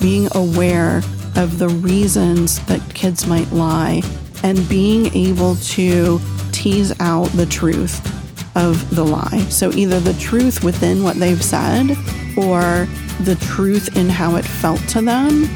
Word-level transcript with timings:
being 0.00 0.28
aware 0.34 0.98
of 1.36 1.58
the 1.58 1.68
reasons 1.68 2.64
that 2.66 2.94
kids 2.94 3.26
might 3.26 3.50
lie 3.52 4.02
and 4.42 4.68
being 4.68 5.12
able 5.14 5.56
to 5.56 6.20
tease 6.52 6.98
out 7.00 7.26
the 7.30 7.46
truth 7.46 8.00
of 8.56 8.94
the 8.94 9.04
lie. 9.04 9.38
So 9.48 9.72
either 9.72 10.00
the 10.00 10.14
truth 10.14 10.64
within 10.64 11.02
what 11.02 11.16
they've 11.16 11.42
said 11.42 11.90
or 12.36 12.86
the 13.20 13.36
truth 13.40 13.96
in 13.96 14.08
how 14.08 14.36
it 14.36 14.44
felt 14.44 14.80
to 14.88 15.02
them 15.02 15.48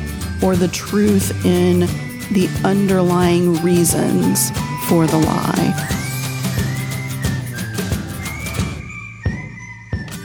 or 0.43 0.57
the 0.57 0.69
truth 0.69 1.45
in 1.45 1.81
the 2.33 2.49
underlying 2.65 3.55
reasons 3.63 4.51
for 4.89 5.07
the 5.07 5.19
lie. 5.19 5.89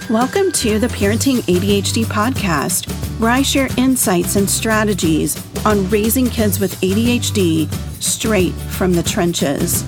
Welcome 0.10 0.54
to 0.54 0.80
the 0.80 0.88
Parenting 0.88 1.40
ADHD 1.40 2.06
podcast, 2.06 3.07
where 3.20 3.32
I 3.32 3.42
share 3.42 3.70
insights 3.78 4.36
and 4.36 4.50
strategies 4.50 5.36
on 5.66 5.90
raising 5.90 6.30
kids 6.30 6.60
with 6.60 6.80
ADHD 6.82 7.72
straight 8.02 8.54
from 8.54 8.94
the 8.94 9.04
trenches. 9.04 9.84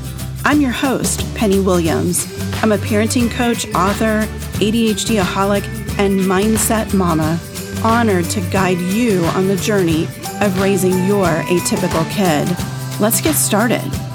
I'm 0.45 0.61
your 0.61 0.71
host, 0.71 1.23
Penny 1.35 1.59
Williams. 1.59 2.25
I'm 2.63 2.71
a 2.71 2.77
parenting 2.77 3.29
coach, 3.29 3.67
author, 3.75 4.25
ADHD 4.59 5.21
aholic, 5.21 5.63
and 5.99 6.19
mindset 6.21 6.93
mama, 6.93 7.39
honored 7.83 8.25
to 8.25 8.41
guide 8.49 8.79
you 8.79 9.23
on 9.25 9.47
the 9.47 9.57
journey 9.57 10.05
of 10.41 10.59
raising 10.59 11.05
your 11.05 11.27
atypical 11.27 12.09
kid. 12.09 12.47
Let's 12.99 13.21
get 13.21 13.35
started. 13.35 14.08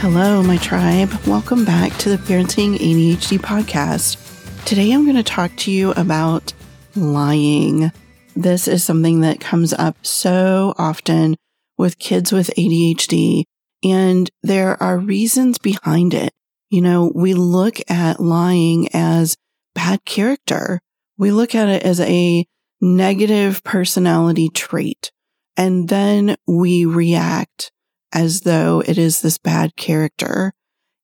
Hello, 0.00 0.42
my 0.42 0.56
tribe. 0.56 1.12
Welcome 1.26 1.66
back 1.66 1.94
to 1.98 2.08
the 2.08 2.16
Parenting 2.16 2.76
ADHD 2.76 3.38
podcast. 3.38 4.16
Today 4.64 4.92
I'm 4.92 5.04
going 5.04 5.16
to 5.16 5.22
talk 5.22 5.54
to 5.56 5.70
you 5.70 5.90
about 5.90 6.54
lying. 6.96 7.92
This 8.34 8.66
is 8.66 8.82
something 8.82 9.20
that 9.20 9.40
comes 9.40 9.74
up 9.74 9.98
so 10.00 10.72
often 10.78 11.36
with 11.76 11.98
kids 11.98 12.32
with 12.32 12.50
ADHD, 12.56 13.44
and 13.84 14.30
there 14.42 14.82
are 14.82 14.96
reasons 14.96 15.58
behind 15.58 16.14
it. 16.14 16.32
You 16.70 16.80
know, 16.80 17.12
we 17.14 17.34
look 17.34 17.78
at 17.90 18.20
lying 18.20 18.88
as 18.94 19.36
bad 19.74 20.06
character. 20.06 20.80
We 21.18 21.30
look 21.30 21.54
at 21.54 21.68
it 21.68 21.82
as 21.82 22.00
a 22.00 22.46
negative 22.80 23.62
personality 23.64 24.48
trait, 24.48 25.12
and 25.58 25.90
then 25.90 26.36
we 26.46 26.86
react 26.86 27.70
as 28.12 28.42
though 28.42 28.82
it 28.86 28.98
is 28.98 29.20
this 29.20 29.38
bad 29.38 29.76
character. 29.76 30.52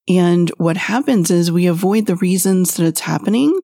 And 0.08 0.50
what 0.56 0.76
happens 0.76 1.30
is 1.30 1.50
we 1.50 1.66
avoid 1.66 2.06
the 2.06 2.16
reasons 2.16 2.74
that 2.74 2.86
it's 2.86 3.00
happening 3.00 3.58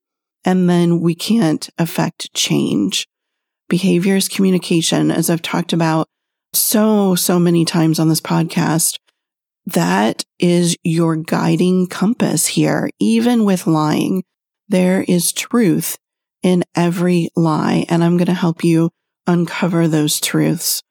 and 0.45 0.69
then 0.69 1.01
we 1.01 1.15
can't 1.15 1.69
affect 1.79 2.33
change. 2.35 3.07
Behavior 3.69 4.17
is 4.17 4.29
communication, 4.29 5.11
as 5.11 5.31
I've 5.31 5.43
talked 5.43 5.73
about 5.73 6.09
so, 6.53 7.15
so 7.15 7.39
many 7.39 7.65
times 7.65 7.99
on 7.99 8.09
this 8.09 8.21
podcast. 8.21 8.99
That 9.65 10.25
is 10.39 10.77
your 10.83 11.17
guiding 11.17 11.87
compass 11.87 12.49
here. 12.49 12.91
Even 12.99 13.45
with 13.45 13.67
lying, 13.67 14.25
there 14.69 15.05
is 15.07 15.33
truth 15.33 15.97
in 16.43 16.65
every 16.75 17.31
lie. 17.37 17.87
And 17.89 18.03
I'm 18.03 18.17
going 18.17 18.27
to 18.27 18.35
help 18.35 18.65
you 18.65 18.91
uncover 19.27 19.87
those 19.87 20.21
truths. 20.21 20.83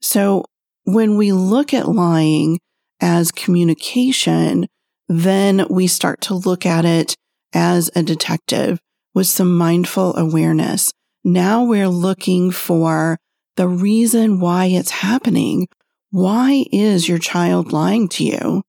So 0.00 0.44
when 0.84 1.16
we 1.16 1.32
look 1.32 1.74
at 1.74 1.88
lying 1.88 2.58
as 3.00 3.32
communication, 3.32 4.66
then 5.08 5.66
we 5.68 5.86
start 5.86 6.20
to 6.22 6.34
look 6.34 6.64
at 6.64 6.84
it 6.84 7.14
as 7.52 7.90
a 7.94 8.02
detective 8.02 8.78
with 9.14 9.26
some 9.26 9.56
mindful 9.56 10.16
awareness. 10.16 10.92
Now 11.24 11.64
we're 11.64 11.88
looking 11.88 12.50
for 12.50 13.18
the 13.56 13.68
reason 13.68 14.40
why 14.40 14.66
it's 14.66 14.90
happening. 14.90 15.68
Why 16.10 16.64
is 16.72 17.08
your 17.08 17.18
child 17.18 17.72
lying 17.72 18.08
to 18.10 18.24
you? 18.24 18.62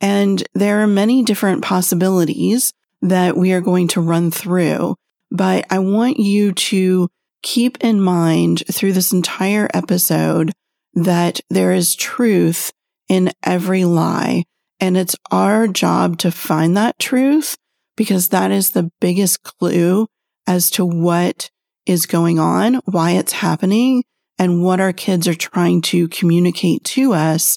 And 0.00 0.42
there 0.54 0.82
are 0.82 0.86
many 0.86 1.22
different 1.22 1.62
possibilities 1.62 2.72
that 3.00 3.36
we 3.36 3.52
are 3.52 3.60
going 3.60 3.88
to 3.88 4.00
run 4.00 4.30
through, 4.30 4.96
but 5.30 5.64
I 5.70 5.78
want 5.78 6.18
you 6.18 6.52
to 6.52 7.08
keep 7.42 7.82
in 7.84 8.00
mind 8.00 8.64
through 8.70 8.94
this 8.94 9.12
entire 9.12 9.68
episode 9.72 10.52
that 10.94 11.40
there 11.50 11.72
is 11.72 11.94
truth 11.94 12.72
in 13.08 13.30
every 13.42 13.84
lie. 13.84 14.44
And 14.80 14.96
it's 14.96 15.16
our 15.30 15.66
job 15.68 16.18
to 16.18 16.30
find 16.30 16.76
that 16.76 16.98
truth 16.98 17.56
because 17.96 18.28
that 18.28 18.50
is 18.50 18.70
the 18.70 18.90
biggest 19.00 19.42
clue 19.42 20.06
as 20.46 20.70
to 20.70 20.84
what 20.84 21.50
is 21.86 22.06
going 22.06 22.38
on, 22.38 22.80
why 22.86 23.12
it's 23.12 23.32
happening, 23.32 24.02
and 24.38 24.62
what 24.62 24.80
our 24.80 24.92
kids 24.92 25.28
are 25.28 25.34
trying 25.34 25.80
to 25.80 26.08
communicate 26.08 26.82
to 26.84 27.12
us 27.12 27.56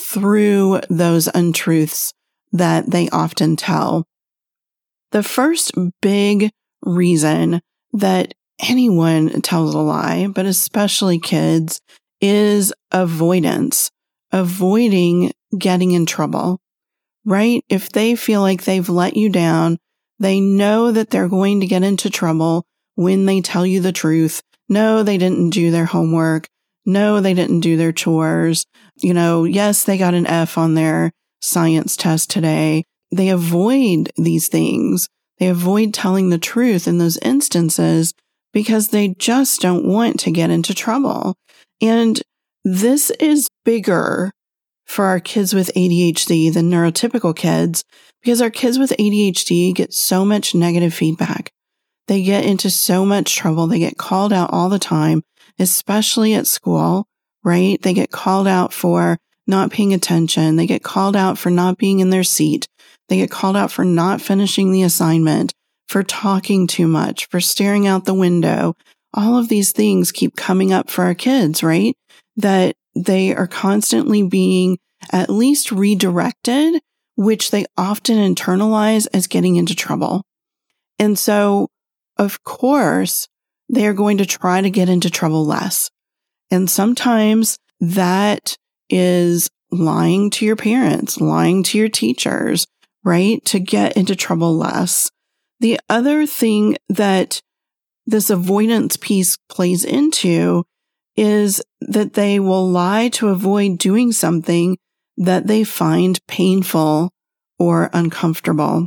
through 0.00 0.80
those 0.90 1.28
untruths 1.28 2.12
that 2.52 2.90
they 2.90 3.08
often 3.10 3.56
tell. 3.56 4.06
The 5.12 5.22
first 5.22 5.72
big 6.02 6.50
reason 6.82 7.60
that 7.92 8.34
anyone 8.60 9.40
tells 9.42 9.74
a 9.74 9.78
lie, 9.78 10.26
but 10.26 10.46
especially 10.46 11.18
kids, 11.18 11.80
is 12.20 12.72
avoidance, 12.90 13.90
avoiding 14.32 15.32
getting 15.56 15.92
in 15.92 16.06
trouble, 16.06 16.60
right? 17.24 17.62
If 17.68 17.90
they 17.90 18.14
feel 18.14 18.40
like 18.40 18.64
they've 18.64 18.88
let 18.88 19.16
you 19.16 19.28
down, 19.28 19.78
they 20.18 20.40
know 20.40 20.92
that 20.92 21.10
they're 21.10 21.28
going 21.28 21.60
to 21.60 21.66
get 21.66 21.82
into 21.82 22.10
trouble 22.10 22.64
when 22.94 23.26
they 23.26 23.40
tell 23.40 23.66
you 23.66 23.80
the 23.80 23.92
truth. 23.92 24.42
No, 24.68 25.02
they 25.02 25.18
didn't 25.18 25.50
do 25.50 25.70
their 25.70 25.84
homework. 25.84 26.48
No, 26.84 27.20
they 27.20 27.34
didn't 27.34 27.60
do 27.60 27.76
their 27.76 27.92
chores. 27.92 28.64
You 28.96 29.12
know, 29.12 29.44
yes, 29.44 29.84
they 29.84 29.98
got 29.98 30.14
an 30.14 30.26
F 30.26 30.56
on 30.56 30.74
their 30.74 31.12
science 31.40 31.96
test 31.96 32.30
today. 32.30 32.84
They 33.12 33.28
avoid 33.28 34.10
these 34.16 34.48
things. 34.48 35.08
They 35.38 35.48
avoid 35.48 35.92
telling 35.92 36.30
the 36.30 36.38
truth 36.38 36.88
in 36.88 36.98
those 36.98 37.18
instances 37.18 38.14
because 38.52 38.88
they 38.88 39.08
just 39.08 39.60
don't 39.60 39.86
want 39.86 40.18
to 40.20 40.30
get 40.30 40.50
into 40.50 40.74
trouble. 40.74 41.36
And 41.80 42.20
this 42.64 43.10
is 43.20 43.48
bigger 43.64 44.32
for 44.86 45.06
our 45.06 45.20
kids 45.20 45.54
with 45.54 45.72
ADHD 45.74 46.52
than 46.52 46.70
neurotypical 46.70 47.34
kids 47.34 47.84
because 48.22 48.40
our 48.40 48.50
kids 48.50 48.78
with 48.78 48.90
ADHD 48.98 49.74
get 49.74 49.92
so 49.92 50.24
much 50.24 50.54
negative 50.54 50.94
feedback. 50.94 51.50
They 52.08 52.22
get 52.22 52.44
into 52.44 52.70
so 52.70 53.04
much 53.04 53.34
trouble. 53.34 53.66
They 53.66 53.80
get 53.80 53.98
called 53.98 54.32
out 54.32 54.50
all 54.52 54.68
the 54.68 54.78
time, 54.78 55.22
especially 55.58 56.34
at 56.34 56.46
school, 56.46 57.06
right? 57.42 57.80
They 57.82 57.94
get 57.94 58.10
called 58.10 58.46
out 58.46 58.72
for 58.72 59.18
not 59.46 59.70
paying 59.70 59.92
attention. 59.92 60.56
They 60.56 60.66
get 60.66 60.82
called 60.82 61.16
out 61.16 61.38
for 61.38 61.50
not 61.50 61.78
being 61.78 62.00
in 62.00 62.10
their 62.10 62.24
seat. 62.24 62.68
They 63.08 63.16
get 63.18 63.30
called 63.30 63.56
out 63.56 63.70
for 63.70 63.84
not 63.84 64.20
finishing 64.20 64.72
the 64.72 64.82
assignment, 64.82 65.52
for 65.88 66.02
talking 66.02 66.66
too 66.66 66.86
much, 66.86 67.28
for 67.28 67.40
staring 67.40 67.86
out 67.86 68.04
the 68.04 68.14
window, 68.14 68.74
all 69.16 69.38
of 69.38 69.48
these 69.48 69.72
things 69.72 70.12
keep 70.12 70.36
coming 70.36 70.72
up 70.72 70.90
for 70.90 71.04
our 71.04 71.14
kids, 71.14 71.62
right? 71.62 71.96
That 72.36 72.76
they 72.94 73.34
are 73.34 73.46
constantly 73.46 74.22
being 74.22 74.78
at 75.12 75.30
least 75.30 75.72
redirected, 75.72 76.80
which 77.16 77.50
they 77.50 77.64
often 77.76 78.16
internalize 78.16 79.06
as 79.12 79.26
getting 79.26 79.56
into 79.56 79.74
trouble. 79.74 80.22
And 80.98 81.18
so, 81.18 81.68
of 82.18 82.44
course, 82.44 83.26
they 83.68 83.86
are 83.86 83.94
going 83.94 84.18
to 84.18 84.26
try 84.26 84.60
to 84.60 84.70
get 84.70 84.88
into 84.88 85.10
trouble 85.10 85.44
less. 85.44 85.90
And 86.50 86.70
sometimes 86.70 87.58
that 87.80 88.56
is 88.88 89.50
lying 89.70 90.30
to 90.30 90.46
your 90.46 90.56
parents, 90.56 91.20
lying 91.20 91.62
to 91.64 91.78
your 91.78 91.88
teachers, 91.88 92.66
right? 93.04 93.44
To 93.46 93.58
get 93.58 93.96
into 93.96 94.14
trouble 94.14 94.56
less. 94.56 95.10
The 95.60 95.80
other 95.88 96.26
thing 96.26 96.76
that 96.88 97.40
this 98.06 98.30
avoidance 98.30 98.96
piece 98.96 99.36
plays 99.48 99.84
into 99.84 100.64
is 101.16 101.62
that 101.80 102.12
they 102.12 102.38
will 102.38 102.68
lie 102.68 103.08
to 103.08 103.28
avoid 103.28 103.78
doing 103.78 104.12
something 104.12 104.76
that 105.16 105.46
they 105.46 105.64
find 105.64 106.18
painful 106.28 107.10
or 107.58 107.90
uncomfortable. 107.92 108.86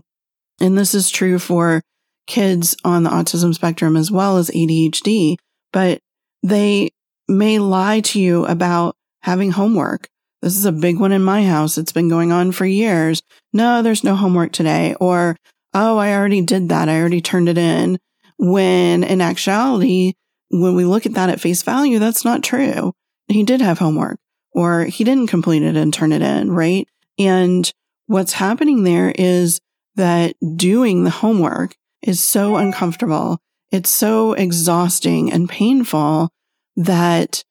And 0.62 0.78
this 0.78 0.94
is 0.94 1.10
true 1.10 1.40
for 1.40 1.82
kids 2.28 2.76
on 2.84 3.04
the 3.04 3.10
autism 3.10 3.54
spectrum 3.54 3.98
as 3.98 4.12
well 4.12 4.38
as 4.38 4.52
ADHD, 4.52 5.38
but 5.74 6.00
they 6.44 6.92
may 7.28 7.60
lie 7.60 8.02
to 8.02 8.20
you 8.20 8.46
about 8.46 8.96
having 9.24 9.52
homework. 9.52 10.08
This 10.42 10.56
is 10.56 10.66
a 10.66 10.72
big 10.72 11.00
one 11.00 11.12
in 11.12 11.24
my 11.24 11.44
house. 11.44 11.78
It's 11.78 11.92
been 11.92 12.08
going 12.08 12.32
on 12.32 12.52
for 12.52 12.66
years. 12.66 13.22
No, 13.52 13.82
there's 13.82 14.04
no 14.04 14.16
homework 14.16 14.52
today. 14.54 14.96
Or, 15.00 15.36
oh, 15.74 15.98
I 15.98 16.14
already 16.14 16.42
did 16.42 16.70
that. 16.70 16.88
I 16.88 17.00
already 17.00 17.22
turned 17.22 17.50
it 17.50 17.58
in. 17.58 17.98
When 18.40 19.04
in 19.04 19.22
actuality, 19.22 20.14
when 20.50 20.76
we 20.76 20.86
look 20.86 21.06
at 21.06 21.14
that 21.14 21.30
at 21.30 21.42
face 21.42 21.62
value, 21.62 22.00
that's 22.00 22.26
not 22.26 22.42
true. 22.42 22.94
He 23.28 23.44
did 23.44 23.62
have 23.62 23.80
homework 23.80 24.18
or 24.54 24.86
he 24.86 25.04
didn't 25.04 25.28
complete 25.28 25.62
it 25.62 25.76
and 25.76 25.94
turn 25.94 26.12
it 26.12 26.22
in, 26.22 26.52
right? 26.52 26.88
And 27.20 27.72
what's 28.08 28.34
happening 28.34 28.84
there 28.84 29.14
is 29.16 29.60
that 29.96 30.36
doing 30.56 31.04
the 31.04 31.10
homework 31.10 31.76
is 32.02 32.20
so 32.22 32.56
uncomfortable. 32.56 33.40
It's 33.72 33.90
so 33.90 34.34
exhausting 34.34 35.32
and 35.32 35.50
painful 35.50 36.30
that 36.78 37.44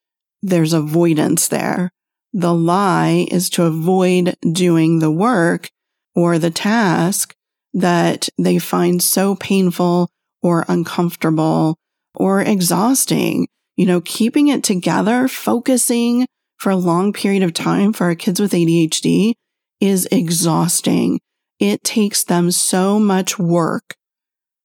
there's 0.42 0.72
avoidance 0.72 1.48
there. 1.48 1.92
The 2.32 2.54
lie 2.54 3.26
is 3.30 3.50
to 3.50 3.64
avoid 3.64 4.36
doing 4.52 4.98
the 4.98 5.10
work 5.10 5.70
or 6.14 6.38
the 6.38 6.50
task 6.50 7.34
that 7.74 8.28
they 8.38 8.58
find 8.58 9.02
so 9.02 9.34
painful 9.36 10.10
or 10.42 10.64
uncomfortable 10.68 11.76
or 12.14 12.40
exhausting. 12.40 13.48
You 13.76 13.86
know, 13.86 14.00
keeping 14.00 14.48
it 14.48 14.64
together, 14.64 15.28
focusing 15.28 16.26
for 16.58 16.70
a 16.70 16.76
long 16.76 17.12
period 17.12 17.42
of 17.42 17.54
time 17.54 17.92
for 17.92 18.04
our 18.04 18.14
kids 18.14 18.40
with 18.40 18.52
ADHD 18.52 19.34
is 19.80 20.08
exhausting. 20.10 21.20
It 21.60 21.84
takes 21.84 22.24
them 22.24 22.50
so 22.50 22.98
much 22.98 23.38
work 23.38 23.94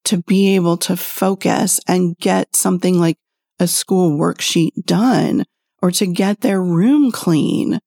to 0.05 0.21
be 0.23 0.55
able 0.55 0.77
to 0.77 0.97
focus 0.97 1.79
and 1.87 2.17
get 2.17 2.55
something 2.55 2.99
like 2.99 3.17
a 3.59 3.67
school 3.67 4.17
worksheet 4.17 4.71
done 4.85 5.45
or 5.81 5.91
to 5.91 6.05
get 6.05 6.41
their 6.41 6.61
room 6.61 7.11
clean 7.11 7.79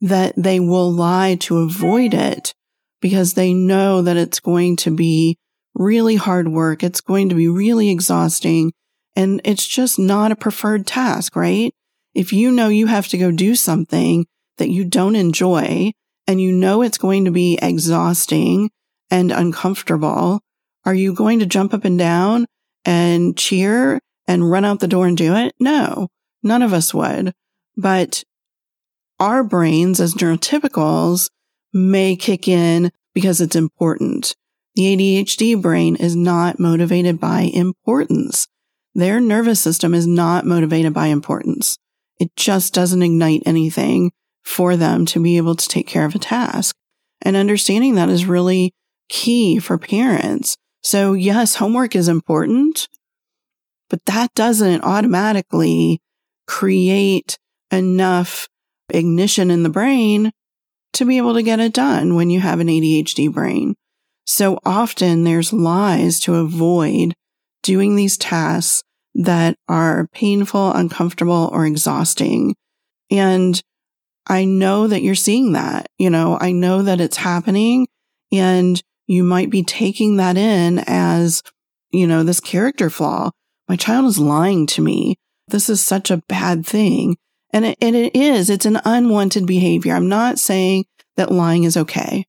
that 0.00 0.34
they 0.36 0.60
will 0.60 0.92
lie 0.92 1.36
to 1.40 1.58
avoid 1.58 2.14
it 2.14 2.54
because 3.00 3.34
they 3.34 3.52
know 3.52 4.02
that 4.02 4.16
it's 4.16 4.40
going 4.40 4.76
to 4.76 4.90
be 4.90 5.36
really 5.78 6.16
hard 6.16 6.48
work. 6.48 6.82
It's 6.82 7.00
going 7.00 7.28
to 7.28 7.34
be 7.34 7.48
really 7.48 7.90
exhausting 7.90 8.72
and 9.16 9.40
it's 9.44 9.66
just 9.66 9.98
not 9.98 10.32
a 10.32 10.36
preferred 10.36 10.86
task, 10.86 11.34
right? 11.34 11.72
If 12.14 12.32
you 12.32 12.50
know 12.50 12.68
you 12.68 12.86
have 12.86 13.08
to 13.08 13.18
go 13.18 13.30
do 13.30 13.54
something 13.54 14.26
that 14.58 14.70
you 14.70 14.84
don't 14.84 15.16
enjoy 15.16 15.92
and 16.26 16.40
you 16.40 16.52
know 16.52 16.82
it's 16.82 16.98
going 16.98 17.24
to 17.24 17.30
be 17.30 17.58
exhausting 17.60 18.70
and 19.10 19.32
uncomfortable, 19.32 20.40
are 20.84 20.94
you 20.94 21.14
going 21.14 21.38
to 21.40 21.46
jump 21.46 21.74
up 21.74 21.84
and 21.84 21.98
down 21.98 22.46
and 22.84 23.36
cheer 23.36 24.00
and 24.26 24.50
run 24.50 24.64
out 24.64 24.80
the 24.80 24.88
door 24.88 25.06
and 25.06 25.16
do 25.16 25.34
it? 25.34 25.54
No, 25.58 26.08
none 26.42 26.62
of 26.62 26.72
us 26.72 26.92
would. 26.92 27.32
But 27.76 28.24
our 29.18 29.42
brains 29.42 30.00
as 30.00 30.14
neurotypicals 30.14 31.30
may 31.72 32.16
kick 32.16 32.46
in 32.46 32.90
because 33.14 33.40
it's 33.40 33.56
important. 33.56 34.34
The 34.74 34.96
ADHD 34.96 35.60
brain 35.60 35.96
is 35.96 36.14
not 36.14 36.60
motivated 36.60 37.18
by 37.18 37.42
importance. 37.52 38.46
Their 38.94 39.20
nervous 39.20 39.60
system 39.60 39.94
is 39.94 40.06
not 40.06 40.44
motivated 40.44 40.94
by 40.94 41.06
importance. 41.06 41.78
It 42.18 42.34
just 42.36 42.74
doesn't 42.74 43.02
ignite 43.02 43.42
anything 43.46 44.10
for 44.44 44.76
them 44.76 45.06
to 45.06 45.22
be 45.22 45.36
able 45.36 45.54
to 45.54 45.68
take 45.68 45.86
care 45.86 46.04
of 46.04 46.14
a 46.14 46.18
task. 46.18 46.74
And 47.22 47.36
understanding 47.36 47.94
that 47.96 48.08
is 48.08 48.26
really 48.26 48.72
key 49.08 49.58
for 49.58 49.78
parents. 49.78 50.56
So 50.82 51.12
yes, 51.12 51.56
homework 51.56 51.96
is 51.96 52.08
important, 52.08 52.88
but 53.90 54.04
that 54.06 54.32
doesn't 54.34 54.84
automatically 54.84 56.00
create 56.46 57.38
enough 57.70 58.48
ignition 58.90 59.50
in 59.50 59.62
the 59.62 59.68
brain 59.68 60.32
to 60.94 61.04
be 61.04 61.18
able 61.18 61.34
to 61.34 61.42
get 61.42 61.60
it 61.60 61.72
done 61.72 62.14
when 62.14 62.30
you 62.30 62.40
have 62.40 62.60
an 62.60 62.68
ADHD 62.68 63.32
brain. 63.32 63.74
So 64.28 64.58
often 64.62 65.24
there's 65.24 65.54
lies 65.54 66.20
to 66.20 66.34
avoid 66.34 67.14
doing 67.62 67.96
these 67.96 68.18
tasks 68.18 68.82
that 69.14 69.56
are 69.68 70.06
painful, 70.12 70.70
uncomfortable, 70.74 71.48
or 71.50 71.64
exhausting. 71.64 72.54
And 73.10 73.58
I 74.26 74.44
know 74.44 74.86
that 74.86 75.00
you're 75.00 75.14
seeing 75.14 75.52
that. 75.52 75.86
You 75.96 76.10
know, 76.10 76.36
I 76.38 76.52
know 76.52 76.82
that 76.82 77.00
it's 77.00 77.16
happening 77.16 77.88
and 78.30 78.78
you 79.06 79.24
might 79.24 79.48
be 79.48 79.62
taking 79.62 80.18
that 80.18 80.36
in 80.36 80.84
as, 80.86 81.42
you 81.90 82.06
know, 82.06 82.22
this 82.22 82.38
character 82.38 82.90
flaw. 82.90 83.30
My 83.66 83.76
child 83.76 84.04
is 84.04 84.18
lying 84.18 84.66
to 84.66 84.82
me. 84.82 85.16
This 85.48 85.70
is 85.70 85.80
such 85.80 86.10
a 86.10 86.22
bad 86.28 86.66
thing. 86.66 87.16
And 87.50 87.64
it, 87.64 87.78
and 87.80 87.96
it 87.96 88.14
is, 88.14 88.50
it's 88.50 88.66
an 88.66 88.82
unwanted 88.84 89.46
behavior. 89.46 89.94
I'm 89.94 90.10
not 90.10 90.38
saying 90.38 90.84
that 91.16 91.32
lying 91.32 91.64
is 91.64 91.78
okay. 91.78 92.26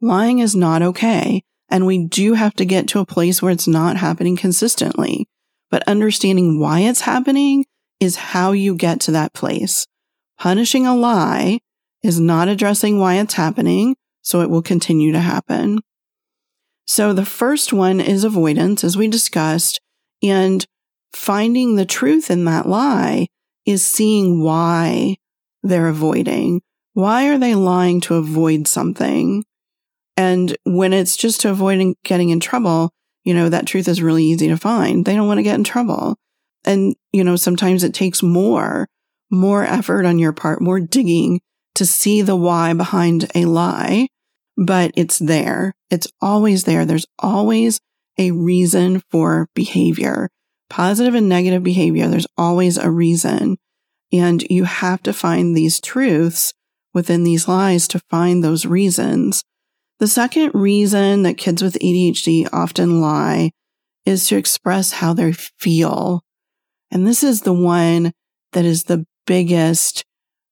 Lying 0.00 0.38
is 0.38 0.56
not 0.56 0.82
okay. 0.82 1.42
And 1.68 1.86
we 1.86 2.04
do 2.04 2.34
have 2.34 2.54
to 2.54 2.64
get 2.64 2.88
to 2.88 2.98
a 2.98 3.06
place 3.06 3.40
where 3.40 3.52
it's 3.52 3.68
not 3.68 3.96
happening 3.96 4.36
consistently. 4.36 5.28
But 5.70 5.86
understanding 5.86 6.58
why 6.58 6.80
it's 6.80 7.02
happening 7.02 7.64
is 8.00 8.16
how 8.16 8.52
you 8.52 8.74
get 8.74 9.00
to 9.00 9.12
that 9.12 9.34
place. 9.34 9.86
Punishing 10.38 10.86
a 10.86 10.96
lie 10.96 11.60
is 12.02 12.18
not 12.18 12.48
addressing 12.48 12.98
why 12.98 13.16
it's 13.16 13.34
happening, 13.34 13.94
so 14.22 14.40
it 14.40 14.50
will 14.50 14.62
continue 14.62 15.12
to 15.12 15.20
happen. 15.20 15.80
So 16.86 17.12
the 17.12 17.26
first 17.26 17.72
one 17.72 18.00
is 18.00 18.24
avoidance, 18.24 18.82
as 18.82 18.96
we 18.96 19.06
discussed, 19.06 19.80
and 20.22 20.66
finding 21.12 21.76
the 21.76 21.84
truth 21.84 22.30
in 22.30 22.46
that 22.46 22.68
lie 22.68 23.28
is 23.64 23.86
seeing 23.86 24.42
why 24.42 25.16
they're 25.62 25.88
avoiding. 25.88 26.62
Why 26.94 27.28
are 27.28 27.38
they 27.38 27.54
lying 27.54 28.00
to 28.02 28.16
avoid 28.16 28.66
something? 28.66 29.44
And 30.20 30.56
when 30.64 30.92
it's 30.92 31.16
just 31.16 31.40
to 31.40 31.50
avoid 31.50 31.94
getting 32.04 32.28
in 32.28 32.40
trouble, 32.40 32.90
you 33.24 33.32
know, 33.32 33.48
that 33.48 33.66
truth 33.66 33.88
is 33.88 34.02
really 34.02 34.24
easy 34.24 34.48
to 34.48 34.56
find. 34.56 35.04
They 35.04 35.14
don't 35.14 35.26
want 35.26 35.38
to 35.38 35.42
get 35.42 35.54
in 35.54 35.64
trouble. 35.64 36.16
And, 36.64 36.94
you 37.12 37.24
know, 37.24 37.36
sometimes 37.36 37.84
it 37.84 37.94
takes 37.94 38.22
more, 38.22 38.86
more 39.30 39.64
effort 39.64 40.04
on 40.04 40.18
your 40.18 40.32
part, 40.32 40.60
more 40.60 40.80
digging 40.80 41.40
to 41.76 41.86
see 41.86 42.20
the 42.20 42.36
why 42.36 42.74
behind 42.74 43.30
a 43.34 43.46
lie 43.46 44.08
but 44.60 44.92
it's 44.94 45.18
there. 45.18 45.74
It's 45.90 46.06
always 46.20 46.64
there. 46.64 46.84
There's 46.84 47.06
always 47.18 47.80
a 48.18 48.30
reason 48.32 49.02
for 49.10 49.48
behavior, 49.54 50.28
positive 50.68 51.14
and 51.14 51.30
negative 51.30 51.62
behavior. 51.62 52.08
There's 52.08 52.26
always 52.36 52.76
a 52.76 52.90
reason. 52.90 53.56
And 54.12 54.42
you 54.50 54.64
have 54.64 55.02
to 55.04 55.14
find 55.14 55.56
these 55.56 55.80
truths 55.80 56.52
within 56.92 57.24
these 57.24 57.48
lies 57.48 57.88
to 57.88 58.00
find 58.10 58.44
those 58.44 58.66
reasons. 58.66 59.42
The 60.00 60.08
second 60.08 60.52
reason 60.54 61.24
that 61.24 61.36
kids 61.36 61.62
with 61.62 61.78
ADHD 61.78 62.48
often 62.54 63.02
lie 63.02 63.50
is 64.06 64.26
to 64.28 64.36
express 64.36 64.92
how 64.92 65.12
they 65.12 65.32
feel. 65.32 66.22
And 66.90 67.06
this 67.06 67.22
is 67.22 67.42
the 67.42 67.52
one 67.52 68.12
that 68.52 68.64
is 68.64 68.84
the 68.84 69.04
biggest 69.26 70.06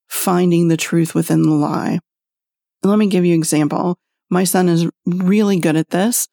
finding 0.07 0.69
the 0.69 0.77
truth 0.77 1.15
within 1.15 1.43
the 1.43 1.51
lie. 1.51 1.99
Let 2.83 2.99
me 2.99 3.07
give 3.07 3.25
you 3.25 3.33
an 3.33 3.41
example. 3.41 3.97
My 4.29 4.45
son 4.45 4.69
is 4.69 4.87
really 5.07 5.59
good 5.59 5.77
at 5.77 5.89
this. 5.89 6.29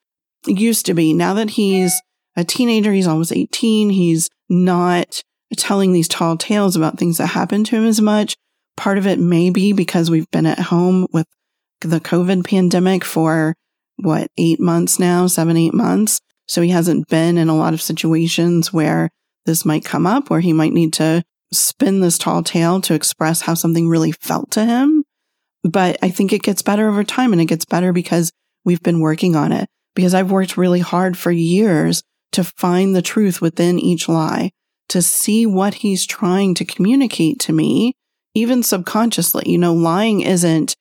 used 0.46 0.86
to 0.88 0.94
be. 0.94 1.14
Now 1.14 1.34
that 1.36 1.52
he's 1.52 1.94
a 2.36 2.44
teenager, 2.44 2.92
he's 2.92 3.08
almost 3.08 3.32
18. 3.32 3.92
He's 3.92 4.30
not 4.50 5.24
telling 5.56 5.94
these 5.94 6.10
tall 6.10 6.36
tales 6.36 6.76
about 6.76 7.00
things 7.00 7.18
that 7.18 7.28
happened 7.28 7.66
to 7.68 7.78
him 7.78 7.86
as 7.86 8.02
much. 8.02 8.36
Part 8.76 8.98
of 8.98 9.08
it 9.08 9.20
may 9.20 9.50
be 9.52 9.72
because 9.72 10.12
we've 10.12 10.30
been 10.32 10.46
at 10.46 10.60
home 10.60 11.08
with 11.14 11.26
the 11.82 12.00
COVID 12.00 12.46
pandemic 12.46 13.04
for 13.04 13.56
what, 13.98 14.30
eight 14.38 14.60
months 14.60 15.00
now, 15.00 15.28
seven, 15.28 15.58
eight 15.58 15.74
months. 15.74 16.20
So 16.48 16.62
he 16.62 16.70
hasn't 16.70 17.08
been 17.08 17.38
in 17.38 17.50
a 17.50 17.56
lot 17.56 17.74
of 17.74 17.82
situations 17.82 18.72
where 18.72 19.10
this 19.46 19.66
might 19.66 19.86
come 19.86 20.06
up, 20.06 20.30
where 20.30 20.42
he 20.42 20.54
might 20.54 20.74
need 20.74 20.94
to 20.94 21.24
spin 21.52 22.02
this 22.02 22.18
tall 22.18 22.44
tale 22.44 22.82
to 22.82 22.94
express 22.94 23.42
how 23.42 23.54
something 23.54 23.88
really 23.88 24.12
felt 24.12 24.52
to 24.52 24.66
him. 24.66 25.04
But 25.64 25.98
I 26.04 26.10
think 26.10 26.32
it 26.32 26.44
gets 26.44 26.62
better 26.62 26.88
over 26.88 27.04
time 27.04 27.32
and 27.32 27.42
it 27.42 27.46
gets 27.46 27.66
better 27.66 27.92
because 27.94 28.32
we've 28.64 28.84
been 28.84 29.00
working 29.00 29.36
on 29.36 29.52
it. 29.52 29.68
Because 29.96 30.14
I've 30.14 30.32
worked 30.32 30.58
really 30.58 30.82
hard 30.82 31.18
for 31.18 31.32
years 31.32 32.04
to 32.34 32.44
find 32.44 32.96
the 32.96 33.02
truth 33.02 33.42
within 33.42 33.80
each 33.80 34.10
lie, 34.10 34.52
to 34.90 35.02
see 35.02 35.46
what 35.46 35.76
he's 35.76 36.06
trying 36.06 36.54
to 36.56 36.66
communicate 36.66 37.40
to 37.42 37.54
me, 37.54 37.94
even 38.34 38.62
subconsciously. 38.62 39.44
You 39.48 39.58
know, 39.58 39.74
lying 39.74 40.22
isn't 40.22 40.76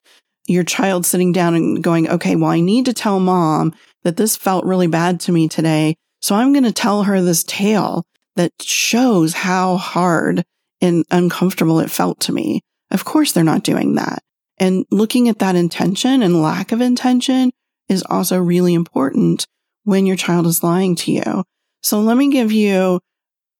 your 0.46 0.64
child 0.64 1.06
sitting 1.06 1.32
down 1.32 1.54
and 1.54 1.82
going, 1.82 2.08
okay, 2.08 2.36
well, 2.36 2.50
I 2.50 2.60
need 2.60 2.86
to 2.86 2.92
tell 2.92 3.20
mom 3.20 3.74
that 4.02 4.16
this 4.16 4.36
felt 4.36 4.64
really 4.64 4.86
bad 4.86 5.20
to 5.20 5.32
me 5.32 5.48
today. 5.48 5.96
So 6.20 6.34
I'm 6.34 6.52
going 6.52 6.64
to 6.64 6.72
tell 6.72 7.04
her 7.04 7.20
this 7.20 7.44
tale 7.44 8.04
that 8.36 8.52
shows 8.60 9.32
how 9.34 9.76
hard 9.76 10.44
and 10.80 11.04
uncomfortable 11.10 11.80
it 11.80 11.90
felt 11.90 12.20
to 12.20 12.32
me. 12.32 12.60
Of 12.90 13.04
course, 13.04 13.32
they're 13.32 13.44
not 13.44 13.64
doing 13.64 13.94
that. 13.94 14.22
And 14.58 14.84
looking 14.90 15.28
at 15.28 15.38
that 15.40 15.56
intention 15.56 16.22
and 16.22 16.42
lack 16.42 16.72
of 16.72 16.80
intention 16.80 17.50
is 17.88 18.04
also 18.08 18.38
really 18.38 18.74
important 18.74 19.46
when 19.84 20.06
your 20.06 20.16
child 20.16 20.46
is 20.46 20.62
lying 20.62 20.94
to 20.96 21.12
you. 21.12 21.44
So 21.82 22.00
let 22.00 22.16
me 22.16 22.30
give 22.30 22.52
you 22.52 23.00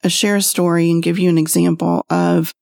a 0.03 0.09
share 0.09 0.37
a 0.37 0.43
story 0.43 0.91
and 0.91 1.03
give 1.03 1.19
you 1.19 1.29
an 1.29 1.39
example 1.39 2.05
of 2.11 2.53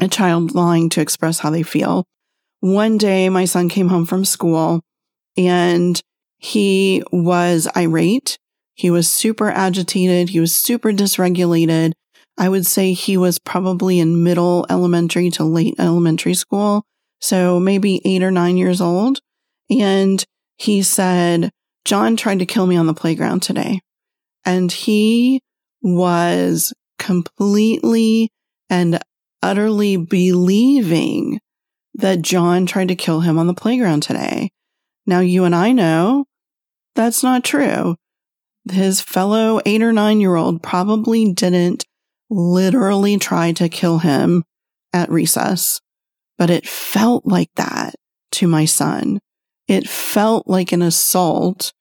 a 0.00 0.08
child 0.08 0.54
lying 0.54 0.88
to 0.90 1.00
express 1.00 1.38
how 1.38 1.50
they 1.50 1.62
feel. 1.62 2.04
One 2.60 2.98
day 2.98 3.28
my 3.28 3.44
son 3.44 3.68
came 3.68 3.88
home 3.88 4.06
from 4.06 4.24
school 4.24 4.82
and 5.36 6.00
he 6.38 7.02
was 7.12 7.68
irate. 7.76 8.38
He 8.74 8.90
was 8.90 9.10
super 9.10 9.50
agitated. 9.50 10.30
He 10.30 10.40
was 10.40 10.54
super 10.54 10.92
dysregulated. 10.92 11.92
I 12.38 12.48
would 12.48 12.66
say 12.66 12.92
he 12.92 13.16
was 13.16 13.38
probably 13.38 13.98
in 13.98 14.22
middle 14.22 14.66
elementary 14.68 15.30
to 15.30 15.44
late 15.44 15.74
elementary 15.78 16.34
school 16.34 16.84
so 17.20 17.58
maybe 17.58 18.00
eight 18.04 18.22
or 18.22 18.30
nine 18.30 18.56
years 18.56 18.80
old. 18.80 19.20
And 19.70 20.22
he 20.56 20.82
said, 20.82 21.50
John 21.84 22.16
tried 22.16 22.40
to 22.40 22.46
kill 22.46 22.66
me 22.66 22.76
on 22.76 22.86
the 22.86 22.94
playground 22.94 23.42
today. 23.42 23.80
And 24.44 24.70
he 24.70 25.40
was 25.82 26.72
completely 26.98 28.30
and 28.70 29.00
utterly 29.42 29.96
believing 29.96 31.40
that 31.96 32.22
John 32.22 32.66
tried 32.66 32.88
to 32.88 32.94
kill 32.94 33.20
him 33.20 33.38
on 33.38 33.46
the 33.46 33.54
playground 33.54 34.02
today. 34.02 34.50
Now, 35.06 35.20
you 35.20 35.44
and 35.44 35.54
I 35.54 35.72
know 35.72 36.26
that's 36.94 37.22
not 37.22 37.44
true. 37.44 37.96
His 38.70 39.00
fellow 39.00 39.60
eight 39.64 39.82
or 39.82 39.92
nine 39.92 40.20
year 40.20 40.34
old 40.34 40.62
probably 40.62 41.32
didn't 41.32 41.84
literally 42.28 43.18
try 43.18 43.52
to 43.52 43.68
kill 43.68 43.98
him 43.98 44.42
at 44.92 45.10
recess, 45.10 45.80
but 46.36 46.50
it 46.50 46.66
felt 46.66 47.26
like 47.26 47.50
that 47.56 47.94
to 48.32 48.48
my 48.48 48.64
son. 48.64 49.20
It 49.68 49.88
felt 49.88 50.48
like 50.48 50.72
an 50.72 50.82
assault 50.82 51.72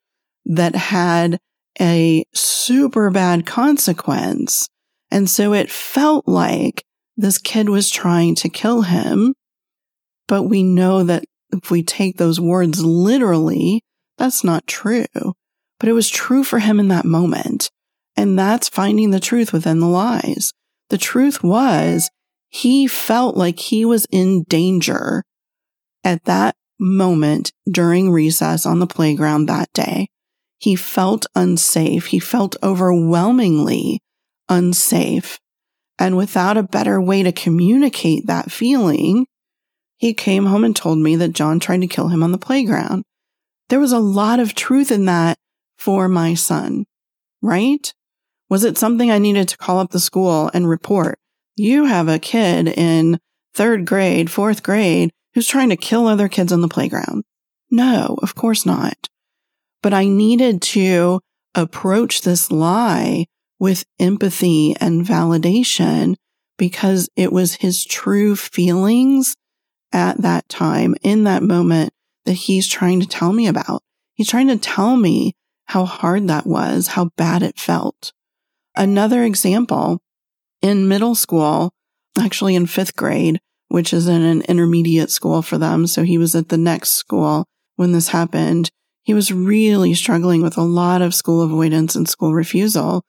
that 0.45 0.75
had 0.75 1.39
a 1.79 2.23
super 2.33 3.09
bad 3.09 3.45
consequence. 3.45 4.67
And 5.11 5.29
so 5.29 5.53
it 5.53 5.71
felt 5.71 6.27
like 6.27 6.83
this 7.17 7.37
kid 7.37 7.69
was 7.69 7.89
trying 7.89 8.35
to 8.35 8.49
kill 8.49 8.83
him. 8.83 9.33
But 10.27 10.43
we 10.43 10.63
know 10.63 11.03
that 11.03 11.25
if 11.51 11.71
we 11.71 11.83
take 11.83 12.17
those 12.17 12.39
words 12.39 12.83
literally, 12.83 13.81
that's 14.17 14.43
not 14.43 14.67
true. 14.67 15.05
But 15.79 15.89
it 15.89 15.93
was 15.93 16.09
true 16.09 16.43
for 16.43 16.59
him 16.59 16.79
in 16.79 16.87
that 16.87 17.05
moment. 17.05 17.69
And 18.15 18.39
that's 18.39 18.69
finding 18.69 19.11
the 19.11 19.19
truth 19.19 19.51
within 19.51 19.79
the 19.79 19.87
lies. 19.87 20.53
The 20.89 20.97
truth 20.97 21.43
was 21.43 22.09
he 22.49 22.87
felt 22.87 23.35
like 23.35 23.59
he 23.59 23.83
was 23.83 24.07
in 24.11 24.43
danger 24.43 25.23
at 26.03 26.23
that 26.25 26.55
moment 26.79 27.51
during 27.69 28.11
recess 28.11 28.65
on 28.65 28.79
the 28.79 28.87
playground 28.87 29.47
that 29.47 29.71
day. 29.73 30.07
He 30.57 30.75
felt 30.75 31.25
unsafe. 31.35 32.07
He 32.07 32.19
felt 32.19 32.55
overwhelmingly 32.63 33.99
unsafe. 34.47 35.39
And 35.99 36.17
without 36.17 36.57
a 36.57 36.63
better 36.63 37.01
way 37.01 37.23
to 37.23 37.31
communicate 37.31 38.27
that 38.27 38.51
feeling, 38.51 39.25
he 39.97 40.13
came 40.13 40.45
home 40.45 40.63
and 40.63 40.75
told 40.75 40.97
me 40.99 41.15
that 41.15 41.33
John 41.33 41.59
tried 41.59 41.81
to 41.81 41.87
kill 41.87 42.09
him 42.09 42.23
on 42.23 42.31
the 42.31 42.37
playground. 42.37 43.03
There 43.69 43.79
was 43.79 43.91
a 43.91 43.99
lot 43.99 44.39
of 44.39 44.55
truth 44.55 44.91
in 44.91 45.05
that 45.05 45.37
for 45.77 46.07
my 46.07 46.33
son, 46.33 46.85
right? 47.41 47.93
Was 48.49 48.63
it 48.63 48.77
something 48.77 49.09
I 49.09 49.17
needed 49.17 49.47
to 49.49 49.57
call 49.57 49.79
up 49.79 49.91
the 49.91 49.99
school 49.99 50.51
and 50.53 50.69
report? 50.69 51.17
You 51.55 51.85
have 51.85 52.07
a 52.07 52.19
kid 52.19 52.67
in 52.67 53.19
third 53.53 53.85
grade, 53.85 54.29
fourth 54.29 54.61
grade 54.61 55.11
who's 55.33 55.47
trying 55.47 55.69
to 55.69 55.77
kill 55.77 56.07
other 56.07 56.27
kids 56.27 56.51
on 56.51 56.61
the 56.61 56.67
playground. 56.67 57.23
No, 57.71 58.17
of 58.21 58.35
course 58.35 58.65
not. 58.65 59.07
But 59.81 59.93
I 59.93 60.05
needed 60.05 60.61
to 60.61 61.21
approach 61.55 62.21
this 62.21 62.51
lie 62.51 63.25
with 63.59 63.85
empathy 63.99 64.75
and 64.79 65.05
validation 65.05 66.15
because 66.57 67.09
it 67.15 67.31
was 67.31 67.55
his 67.55 67.85
true 67.85 68.35
feelings 68.35 69.35
at 69.91 70.21
that 70.21 70.47
time, 70.49 70.95
in 71.01 71.23
that 71.23 71.43
moment 71.43 71.93
that 72.25 72.33
he's 72.33 72.67
trying 72.67 72.99
to 72.99 73.07
tell 73.07 73.31
me 73.33 73.47
about. 73.47 73.83
He's 74.13 74.29
trying 74.29 74.47
to 74.47 74.57
tell 74.57 74.95
me 74.95 75.33
how 75.65 75.85
hard 75.85 76.27
that 76.27 76.45
was, 76.45 76.87
how 76.87 77.09
bad 77.17 77.43
it 77.43 77.59
felt. 77.59 78.11
Another 78.75 79.23
example 79.23 80.01
in 80.61 80.87
middle 80.87 81.15
school, 81.15 81.73
actually 82.19 82.55
in 82.55 82.65
fifth 82.65 82.95
grade, 82.95 83.39
which 83.67 83.93
is 83.93 84.07
in 84.07 84.21
an 84.21 84.41
intermediate 84.43 85.11
school 85.11 85.41
for 85.41 85.57
them. 85.57 85.87
So 85.87 86.03
he 86.03 86.17
was 86.17 86.35
at 86.35 86.49
the 86.49 86.57
next 86.57 86.91
school 86.91 87.45
when 87.75 87.91
this 87.91 88.09
happened. 88.09 88.69
He 89.03 89.13
was 89.13 89.31
really 89.31 89.93
struggling 89.93 90.41
with 90.41 90.57
a 90.57 90.63
lot 90.63 91.01
of 91.01 91.15
school 91.15 91.41
avoidance 91.41 91.95
and 91.95 92.07
school 92.07 92.33
refusal. 92.33 93.03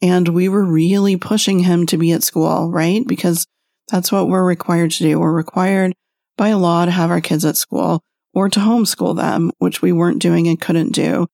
And 0.00 0.28
we 0.28 0.48
were 0.48 0.64
really 0.64 1.16
pushing 1.16 1.60
him 1.60 1.86
to 1.86 1.96
be 1.96 2.12
at 2.12 2.22
school, 2.22 2.70
right? 2.70 3.06
Because 3.06 3.46
that's 3.88 4.10
what 4.10 4.28
we're 4.28 4.44
required 4.44 4.90
to 4.92 5.04
do. 5.04 5.20
We're 5.20 5.32
required 5.32 5.94
by 6.42 6.54
law 6.54 6.84
to 6.84 6.90
have 6.90 7.08
our 7.08 7.20
kids 7.20 7.44
at 7.44 7.56
school 7.56 8.02
or 8.34 8.48
to 8.48 8.58
homeschool 8.58 9.14
them, 9.14 9.52
which 9.58 9.80
we 9.80 9.92
weren't 9.92 10.20
doing 10.20 10.48
and 10.48 10.60
couldn't 10.60 10.90
do. 10.90 11.28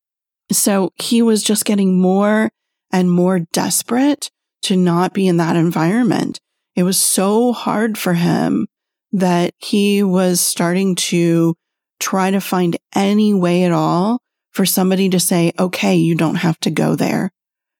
So 0.53 0.93
he 0.97 1.23
was 1.23 1.43
just 1.43 1.65
getting 1.65 1.99
more 1.99 2.51
and 2.93 3.11
more 3.11 3.39
desperate 3.55 4.31
to 4.65 4.77
not 4.77 5.15
be 5.15 5.27
in 5.27 5.39
that 5.39 5.57
environment. 5.57 6.41
It 6.77 6.83
was 6.83 7.03
so 7.03 7.55
hard 7.55 7.97
for 7.97 8.13
him 8.13 8.67
that 9.11 9.55
he 9.57 10.03
was 10.03 10.43
starting 10.43 10.95
to 10.97 11.55
try 11.99 12.31
to 12.31 12.39
find 12.39 12.77
any 12.95 13.33
way 13.33 13.65
at 13.65 13.73
all 13.73 14.21
for 14.51 14.67
somebody 14.67 15.09
to 15.09 15.19
say, 15.19 15.55
okay, 15.59 15.97
you 15.97 16.17
don't 16.17 16.35
have 16.35 16.61
to 16.61 16.71
go 16.71 16.97
there. 16.97 17.31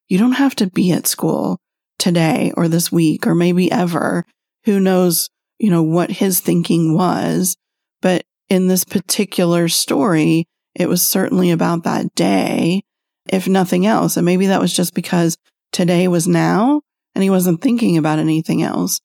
You 0.09 0.17
don't 0.17 0.33
have 0.33 0.55
to 0.57 0.67
be 0.71 0.93
at 0.93 1.07
school 1.07 1.61
today 1.99 2.53
or 2.57 2.69
this 2.69 2.91
week 2.91 3.27
or 3.27 3.35
maybe 3.35 3.71
ever. 3.71 4.25
Who 4.65 4.81
knows, 4.81 5.29
you 5.59 5.71
know, 5.71 5.83
what 5.83 6.11
his 6.11 6.41
thinking 6.41 6.95
was. 6.95 7.57
But 8.01 8.25
in 8.49 8.69
this 8.69 8.85
particular 8.85 9.69
story, 9.69 10.47
it 10.75 10.89
was 10.89 11.07
certainly 11.07 11.51
about 11.51 11.83
that 11.85 12.15
day, 12.15 12.83
if 13.29 13.49
nothing 13.49 13.87
else. 13.87 14.17
And 14.17 14.25
maybe 14.25 14.47
that 14.47 14.61
was 14.61 14.73
just 14.73 14.95
because 14.95 15.37
today 15.73 16.09
was 16.09 16.29
now 16.29 16.83
and 17.15 17.23
he 17.23 17.31
wasn't 17.31 17.61
thinking 17.61 17.97
about 17.97 18.19
anything 18.19 18.63
else. 18.63 19.01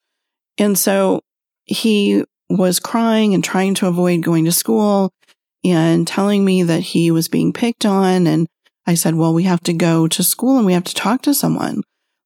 And 0.57 0.77
so 0.77 1.21
he 1.65 2.23
was 2.49 2.79
crying 2.79 3.33
and 3.33 3.43
trying 3.43 3.73
to 3.75 3.87
avoid 3.87 4.21
going 4.21 4.45
to 4.45 4.51
school 4.51 5.11
and 5.63 6.07
telling 6.07 6.45
me 6.45 6.63
that 6.63 6.81
he 6.81 7.09
was 7.09 7.27
being 7.27 7.53
picked 7.53 7.85
on. 7.85 8.27
And 8.27 8.47
I 8.85 8.93
said, 8.93 9.15
well, 9.15 9.33
we 9.33 9.43
have 9.43 9.61
to 9.61 9.73
go 9.73 10.07
to 10.07 10.23
school 10.23 10.57
and 10.57 10.65
we 10.65 10.73
have 10.73 10.83
to 10.83 10.93
talk 10.93 11.21
to 11.23 11.33
someone. 11.33 11.81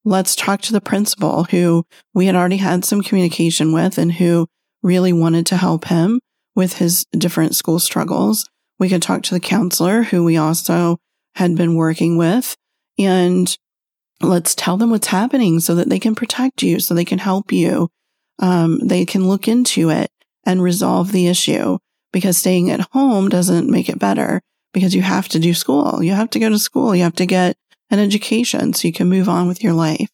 Let's 0.07 0.37
talk 0.37 0.61
to 0.61 0.71
the 0.71 0.79
principal 0.79 1.43
who 1.43 1.85
we 2.13 2.27
had 2.27 2.35
already 2.35 2.55
had 2.55 2.85
some 2.85 3.01
communication 3.01 3.73
with 3.73 3.97
and 3.97 4.09
who 4.09 4.47
really 4.81 5.11
wanted 5.11 5.45
to 5.47 5.57
help 5.57 5.83
him 5.83 6.21
with 6.55 6.77
his 6.77 7.05
different 7.11 7.57
school 7.57 7.77
struggles. 7.77 8.47
We 8.79 8.87
could 8.87 9.01
talk 9.01 9.23
to 9.23 9.33
the 9.33 9.41
counselor 9.41 10.03
who 10.03 10.23
we 10.23 10.37
also 10.37 10.95
had 11.35 11.57
been 11.57 11.75
working 11.75 12.15
with 12.15 12.55
and 12.97 13.53
let's 14.21 14.55
tell 14.55 14.77
them 14.77 14.91
what's 14.91 15.07
happening 15.07 15.59
so 15.59 15.75
that 15.75 15.89
they 15.89 15.99
can 15.99 16.15
protect 16.15 16.63
you, 16.63 16.79
so 16.79 16.93
they 16.93 17.03
can 17.03 17.19
help 17.19 17.51
you. 17.51 17.89
Um, 18.39 18.79
they 18.79 19.03
can 19.03 19.27
look 19.27 19.49
into 19.49 19.89
it 19.89 20.09
and 20.45 20.63
resolve 20.63 21.11
the 21.11 21.27
issue 21.27 21.79
because 22.13 22.37
staying 22.37 22.71
at 22.71 22.87
home 22.93 23.27
doesn't 23.27 23.69
make 23.69 23.89
it 23.89 23.99
better 23.99 24.41
because 24.73 24.95
you 24.95 25.01
have 25.01 25.27
to 25.27 25.39
do 25.39 25.53
school. 25.53 26.01
You 26.01 26.13
have 26.13 26.29
to 26.29 26.39
go 26.39 26.47
to 26.47 26.57
school. 26.57 26.95
You 26.95 27.03
have 27.03 27.15
to 27.15 27.25
get 27.25 27.57
an 27.89 27.99
education 27.99 28.73
so 28.73 28.87
you 28.87 28.93
can 28.93 29.09
move 29.09 29.29
on 29.29 29.47
with 29.47 29.63
your 29.63 29.73
life. 29.73 30.09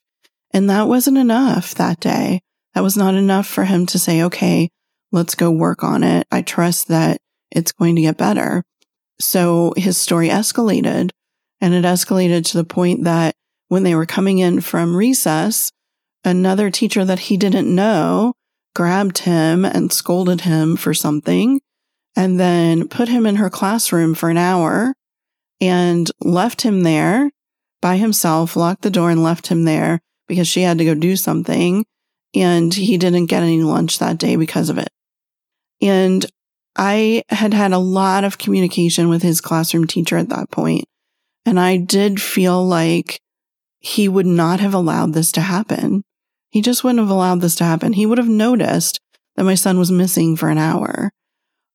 And 0.52 0.70
that 0.70 0.88
wasn't 0.88 1.18
enough 1.18 1.74
that 1.76 2.00
day. 2.00 2.42
That 2.74 2.84
was 2.84 2.98
not 2.98 3.16
enough 3.16 3.48
for 3.48 3.66
him 3.66 3.86
to 3.88 4.00
say, 4.00 4.24
okay, 4.24 4.70
let's 5.12 5.36
go 5.36 5.52
work 5.52 5.84
on 5.84 6.04
it. 6.04 6.28
I 6.32 6.42
trust 6.42 6.88
that 6.88 7.20
it's 7.52 7.72
going 7.72 7.96
to 7.96 8.02
get 8.02 8.18
better. 8.18 8.64
So 9.20 9.74
his 9.78 9.98
story 9.98 10.30
escalated 10.30 11.12
and 11.62 11.74
it 11.74 11.86
escalated 11.86 12.46
to 12.46 12.58
the 12.58 12.64
point 12.64 13.04
that 13.04 13.36
when 13.68 13.84
they 13.84 13.96
were 13.96 14.06
coming 14.06 14.40
in 14.40 14.62
from 14.62 14.96
recess, 14.96 15.72
another 16.24 16.70
teacher 16.70 17.06
that 17.06 17.20
he 17.20 17.38
didn't 17.38 17.74
know 17.74 18.34
grabbed 18.76 19.20
him 19.20 19.66
and 19.66 19.92
scolded 19.92 20.42
him 20.42 20.76
for 20.76 20.94
something 20.94 21.62
and 22.16 22.40
then 22.40 22.88
put 22.88 23.08
him 23.08 23.26
in 23.26 23.36
her 23.38 23.50
classroom 23.50 24.14
for 24.14 24.30
an 24.30 24.38
hour 24.38 24.94
and 25.62 26.10
left 26.22 26.62
him 26.62 26.82
there 26.82 27.32
by 27.84 27.98
himself, 27.98 28.56
locked 28.56 28.82
the 28.82 28.90
door 28.90 29.12
and 29.12 29.22
left 29.22 29.48
him 29.48 29.66
there 29.66 30.00
because 30.30 30.48
she 30.48 30.62
had 30.62 30.78
to 30.78 30.86
go 30.86 30.96
do 30.96 31.18
something. 31.18 31.86
And 32.34 32.74
he 32.74 32.98
didn't 32.98 33.26
get 33.26 33.44
any 33.44 33.62
lunch 33.62 34.00
that 34.00 34.18
day 34.18 34.38
because 34.38 34.70
of 34.70 34.78
it. 34.78 34.88
And 35.82 36.26
I 36.78 37.24
had 37.28 37.54
had 37.54 37.74
a 37.74 37.78
lot 37.78 38.24
of 38.24 38.38
communication 38.38 39.10
with 39.10 39.22
his 39.22 39.42
classroom 39.42 39.86
teacher 39.86 40.16
at 40.16 40.30
that 40.30 40.50
point, 40.50 40.86
And 41.46 41.60
I 41.60 41.76
did 41.76 42.22
feel 42.22 42.66
like 42.66 43.20
he 43.80 44.08
would 44.08 44.26
not 44.26 44.62
have 44.62 44.74
allowed 44.74 45.12
this 45.12 45.34
to 45.34 45.42
happen. 45.42 46.04
He 46.52 46.62
just 46.62 46.86
wouldn't 46.86 47.02
have 47.02 47.10
allowed 47.10 47.42
this 47.42 47.56
to 47.56 47.66
happen. 47.66 47.94
He 47.94 48.06
would 48.06 48.18
have 48.18 48.30
noticed 48.30 49.02
that 49.36 49.44
my 49.44 49.56
son 49.56 49.78
was 49.78 49.92
missing 49.92 50.38
for 50.38 50.48
an 50.48 50.58
hour. 50.58 51.12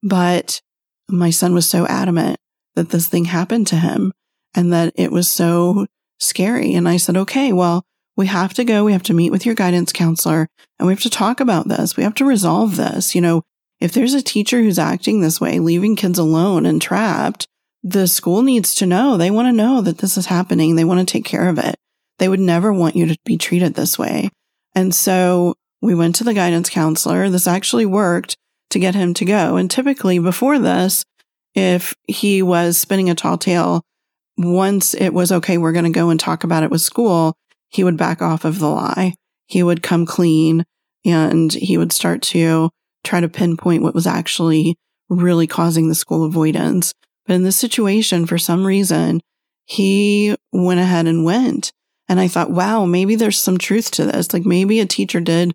But 0.02 0.62
my 1.06 1.28
son 1.28 1.52
was 1.52 1.68
so 1.68 1.86
adamant 1.86 2.38
that 2.76 2.88
this 2.88 3.08
thing 3.08 3.26
happened 3.26 3.66
to 3.66 3.76
him 3.76 4.12
and 4.54 4.72
that 4.72 4.94
it 4.96 5.12
was 5.12 5.30
so 5.30 5.86
scary. 6.18 6.74
And 6.74 6.88
I 6.88 6.96
said, 6.96 7.16
okay, 7.16 7.52
well, 7.52 7.84
we 8.16 8.26
have 8.26 8.52
to 8.54 8.64
go. 8.64 8.84
We 8.84 8.92
have 8.92 9.02
to 9.04 9.14
meet 9.14 9.30
with 9.30 9.46
your 9.46 9.54
guidance 9.54 9.92
counselor 9.92 10.48
and 10.78 10.86
we 10.86 10.92
have 10.92 11.02
to 11.02 11.10
talk 11.10 11.40
about 11.40 11.68
this. 11.68 11.96
We 11.96 12.02
have 12.02 12.14
to 12.16 12.24
resolve 12.24 12.76
this. 12.76 13.14
You 13.14 13.20
know, 13.20 13.42
if 13.80 13.92
there's 13.92 14.14
a 14.14 14.22
teacher 14.22 14.60
who's 14.60 14.78
acting 14.78 15.20
this 15.20 15.40
way, 15.40 15.58
leaving 15.58 15.96
kids 15.96 16.18
alone 16.18 16.66
and 16.66 16.82
trapped, 16.82 17.46
the 17.82 18.08
school 18.08 18.42
needs 18.42 18.74
to 18.76 18.86
know. 18.86 19.16
They 19.16 19.30
want 19.30 19.46
to 19.46 19.52
know 19.52 19.80
that 19.82 19.98
this 19.98 20.16
is 20.16 20.26
happening. 20.26 20.74
They 20.74 20.84
want 20.84 21.00
to 21.00 21.10
take 21.10 21.24
care 21.24 21.48
of 21.48 21.58
it. 21.58 21.76
They 22.18 22.28
would 22.28 22.40
never 22.40 22.72
want 22.72 22.96
you 22.96 23.06
to 23.06 23.16
be 23.24 23.36
treated 23.36 23.74
this 23.74 23.98
way. 23.98 24.30
And 24.74 24.94
so 24.94 25.54
we 25.80 25.94
went 25.94 26.16
to 26.16 26.24
the 26.24 26.34
guidance 26.34 26.68
counselor. 26.68 27.30
This 27.30 27.46
actually 27.46 27.86
worked 27.86 28.36
to 28.70 28.80
get 28.80 28.96
him 28.96 29.14
to 29.14 29.24
go. 29.24 29.56
And 29.56 29.70
typically 29.70 30.18
before 30.18 30.58
this, 30.58 31.04
if 31.54 31.94
he 32.06 32.42
was 32.42 32.78
spinning 32.78 33.10
a 33.10 33.14
tall 33.14 33.38
tale, 33.38 33.82
once 34.38 34.94
it 34.94 35.12
was 35.12 35.32
okay, 35.32 35.58
we're 35.58 35.72
going 35.72 35.84
to 35.84 35.90
go 35.90 36.10
and 36.10 36.18
talk 36.18 36.44
about 36.44 36.62
it 36.62 36.70
with 36.70 36.80
school, 36.80 37.34
he 37.68 37.84
would 37.84 37.96
back 37.96 38.22
off 38.22 38.44
of 38.44 38.60
the 38.60 38.68
lie. 38.68 39.14
He 39.46 39.62
would 39.62 39.82
come 39.82 40.06
clean 40.06 40.64
and 41.04 41.52
he 41.52 41.76
would 41.76 41.92
start 41.92 42.22
to 42.22 42.70
try 43.02 43.20
to 43.20 43.28
pinpoint 43.28 43.82
what 43.82 43.94
was 43.94 44.06
actually 44.06 44.76
really 45.08 45.46
causing 45.46 45.88
the 45.88 45.94
school 45.94 46.24
avoidance. 46.24 46.92
But 47.26 47.34
in 47.34 47.42
this 47.42 47.56
situation, 47.56 48.26
for 48.26 48.38
some 48.38 48.66
reason, 48.66 49.20
he 49.64 50.36
went 50.52 50.80
ahead 50.80 51.06
and 51.06 51.24
went. 51.24 51.72
And 52.08 52.20
I 52.20 52.28
thought, 52.28 52.50
wow, 52.50 52.84
maybe 52.84 53.16
there's 53.16 53.38
some 53.38 53.58
truth 53.58 53.90
to 53.92 54.06
this. 54.06 54.32
Like 54.32 54.46
maybe 54.46 54.80
a 54.80 54.86
teacher 54.86 55.20
did 55.20 55.52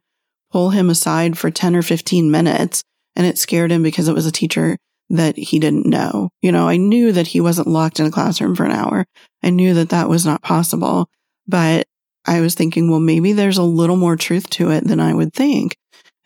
pull 0.52 0.72
him 0.72 0.90
aside 0.90 1.38
for 1.38 1.50
10 1.50 1.75
or 1.75 1.82
15 1.82 2.30
minutes 2.30 2.84
and 3.16 3.25
it 3.25 3.38
scared 3.38 3.72
him 3.72 3.82
because 3.82 4.08
it 4.08 4.13
was 4.13 4.25
a 4.25 4.32
teacher 4.32 4.78
that 5.10 5.38
he 5.38 5.60
didn't 5.60 5.86
know. 5.86 6.29
You 6.41 6.51
know, 6.51 6.67
I 6.67 6.77
knew 6.77 7.12
that 7.12 7.27
he 7.27 7.41
wasn't 7.41 7.67
locked 7.67 8.00
in 8.00 8.05
a 8.05 8.12
classroom 8.12 8.55
for 8.55 8.65
an 8.65 8.72
hour. 8.72 9.05
I 9.43 9.50
knew 9.50 9.74
that 9.75 9.89
that 9.89 10.10
was 10.10 10.25
not 10.25 10.41
possible, 10.41 11.10
but 11.48 11.88
I 12.25 12.41
was 12.41 12.55
thinking, 12.55 12.89
well, 12.89 13.00
maybe 13.00 13.33
there's 13.33 13.57
a 13.57 13.63
little 13.63 13.98
more 13.98 14.15
truth 14.15 14.50
to 14.51 14.72
it 14.72 14.88
than 14.88 15.00
I 15.00 15.13
would 15.13 15.33
think. 15.33 15.75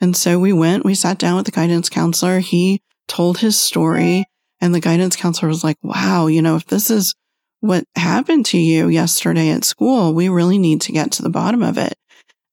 And 0.00 0.16
so 0.16 0.38
we 0.38 0.52
went, 0.52 0.84
we 0.84 0.94
sat 0.94 1.18
down 1.18 1.36
with 1.36 1.46
the 1.46 1.52
guidance 1.52 1.88
counselor. 1.88 2.38
He 2.38 2.82
told 3.08 3.38
his 3.38 3.60
story 3.60 4.26
and 4.60 4.74
the 4.74 4.80
guidance 4.80 5.16
counselor 5.16 5.48
was 5.48 5.64
like, 5.64 5.76
wow, 5.82 6.26
you 6.28 6.40
know, 6.40 6.56
if 6.56 6.66
this 6.66 6.90
is 6.90 7.14
what 7.60 7.84
happened 7.96 8.46
to 8.46 8.58
you 8.58 8.88
yesterday 8.88 9.50
at 9.50 9.64
school, 9.64 10.14
we 10.14 10.28
really 10.28 10.58
need 10.58 10.80
to 10.82 10.92
get 10.92 11.10
to 11.12 11.22
the 11.22 11.30
bottom 11.30 11.62
of 11.62 11.78
it. 11.78 11.94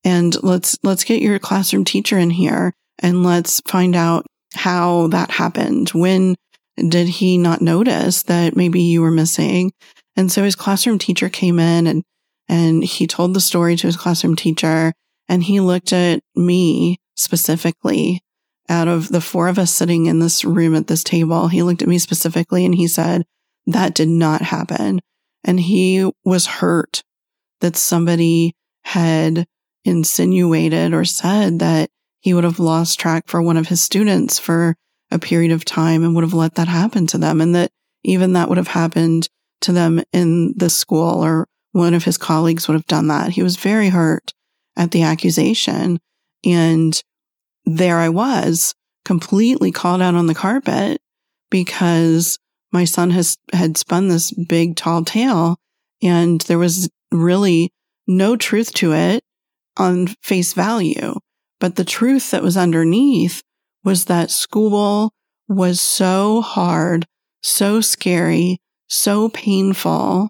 And 0.02 0.40
let's, 0.42 0.76
let's 0.82 1.04
get 1.04 1.22
your 1.22 1.38
classroom 1.38 1.84
teacher 1.84 2.18
in 2.18 2.30
here 2.30 2.74
and 2.98 3.22
let's 3.22 3.60
find 3.62 3.94
out 3.94 4.26
how 4.56 5.08
that 5.08 5.30
happened. 5.30 5.90
When 5.90 6.34
did 6.76 7.08
he 7.08 7.38
not 7.38 7.62
notice 7.62 8.24
that 8.24 8.56
maybe 8.56 8.82
you 8.82 9.00
were 9.00 9.10
missing? 9.10 9.72
And 10.16 10.30
so 10.30 10.42
his 10.42 10.56
classroom 10.56 10.98
teacher 10.98 11.28
came 11.28 11.58
in 11.58 11.86
and, 11.86 12.02
and 12.48 12.84
he 12.84 13.06
told 13.06 13.34
the 13.34 13.40
story 13.40 13.76
to 13.76 13.86
his 13.86 13.96
classroom 13.96 14.36
teacher 14.36 14.92
and 15.28 15.42
he 15.42 15.60
looked 15.60 15.92
at 15.92 16.20
me 16.34 16.98
specifically 17.16 18.20
out 18.68 18.88
of 18.88 19.08
the 19.08 19.20
four 19.20 19.48
of 19.48 19.58
us 19.58 19.72
sitting 19.72 20.06
in 20.06 20.18
this 20.18 20.44
room 20.44 20.74
at 20.74 20.86
this 20.86 21.04
table. 21.04 21.48
He 21.48 21.62
looked 21.62 21.82
at 21.82 21.88
me 21.88 21.98
specifically 21.98 22.64
and 22.64 22.74
he 22.74 22.88
said, 22.88 23.24
that 23.66 23.94
did 23.94 24.08
not 24.08 24.42
happen. 24.42 25.00
And 25.44 25.60
he 25.60 26.10
was 26.24 26.46
hurt 26.46 27.02
that 27.60 27.76
somebody 27.76 28.54
had 28.84 29.46
insinuated 29.84 30.92
or 30.92 31.04
said 31.04 31.58
that 31.60 31.90
he 32.26 32.34
would 32.34 32.42
have 32.42 32.58
lost 32.58 32.98
track 32.98 33.22
for 33.28 33.40
one 33.40 33.56
of 33.56 33.68
his 33.68 33.80
students 33.80 34.36
for 34.36 34.74
a 35.12 35.18
period 35.18 35.52
of 35.52 35.64
time 35.64 36.02
and 36.02 36.12
would 36.12 36.24
have 36.24 36.34
let 36.34 36.56
that 36.56 36.66
happen 36.66 37.06
to 37.06 37.18
them. 37.18 37.40
And 37.40 37.54
that 37.54 37.70
even 38.02 38.32
that 38.32 38.48
would 38.48 38.58
have 38.58 38.66
happened 38.66 39.28
to 39.60 39.70
them 39.70 40.02
in 40.12 40.52
the 40.56 40.68
school 40.68 41.24
or 41.24 41.46
one 41.70 41.94
of 41.94 42.02
his 42.02 42.18
colleagues 42.18 42.66
would 42.66 42.74
have 42.74 42.88
done 42.88 43.06
that. 43.06 43.30
He 43.30 43.44
was 43.44 43.54
very 43.54 43.90
hurt 43.90 44.32
at 44.76 44.90
the 44.90 45.04
accusation. 45.04 46.00
And 46.44 47.00
there 47.64 47.98
I 47.98 48.08
was 48.08 48.74
completely 49.04 49.70
called 49.70 50.02
out 50.02 50.16
on 50.16 50.26
the 50.26 50.34
carpet 50.34 51.00
because 51.48 52.40
my 52.72 52.86
son 52.86 53.10
has 53.10 53.36
had 53.52 53.76
spun 53.76 54.08
this 54.08 54.32
big 54.32 54.74
tall 54.74 55.04
tale 55.04 55.58
and 56.02 56.40
there 56.40 56.58
was 56.58 56.90
really 57.12 57.70
no 58.08 58.34
truth 58.36 58.74
to 58.74 58.94
it 58.94 59.22
on 59.76 60.08
face 60.24 60.54
value. 60.54 61.14
But 61.58 61.76
the 61.76 61.84
truth 61.84 62.30
that 62.30 62.42
was 62.42 62.56
underneath 62.56 63.42
was 63.84 64.06
that 64.06 64.30
school 64.30 65.12
was 65.48 65.80
so 65.80 66.40
hard, 66.42 67.06
so 67.42 67.80
scary, 67.80 68.58
so 68.88 69.28
painful 69.28 70.28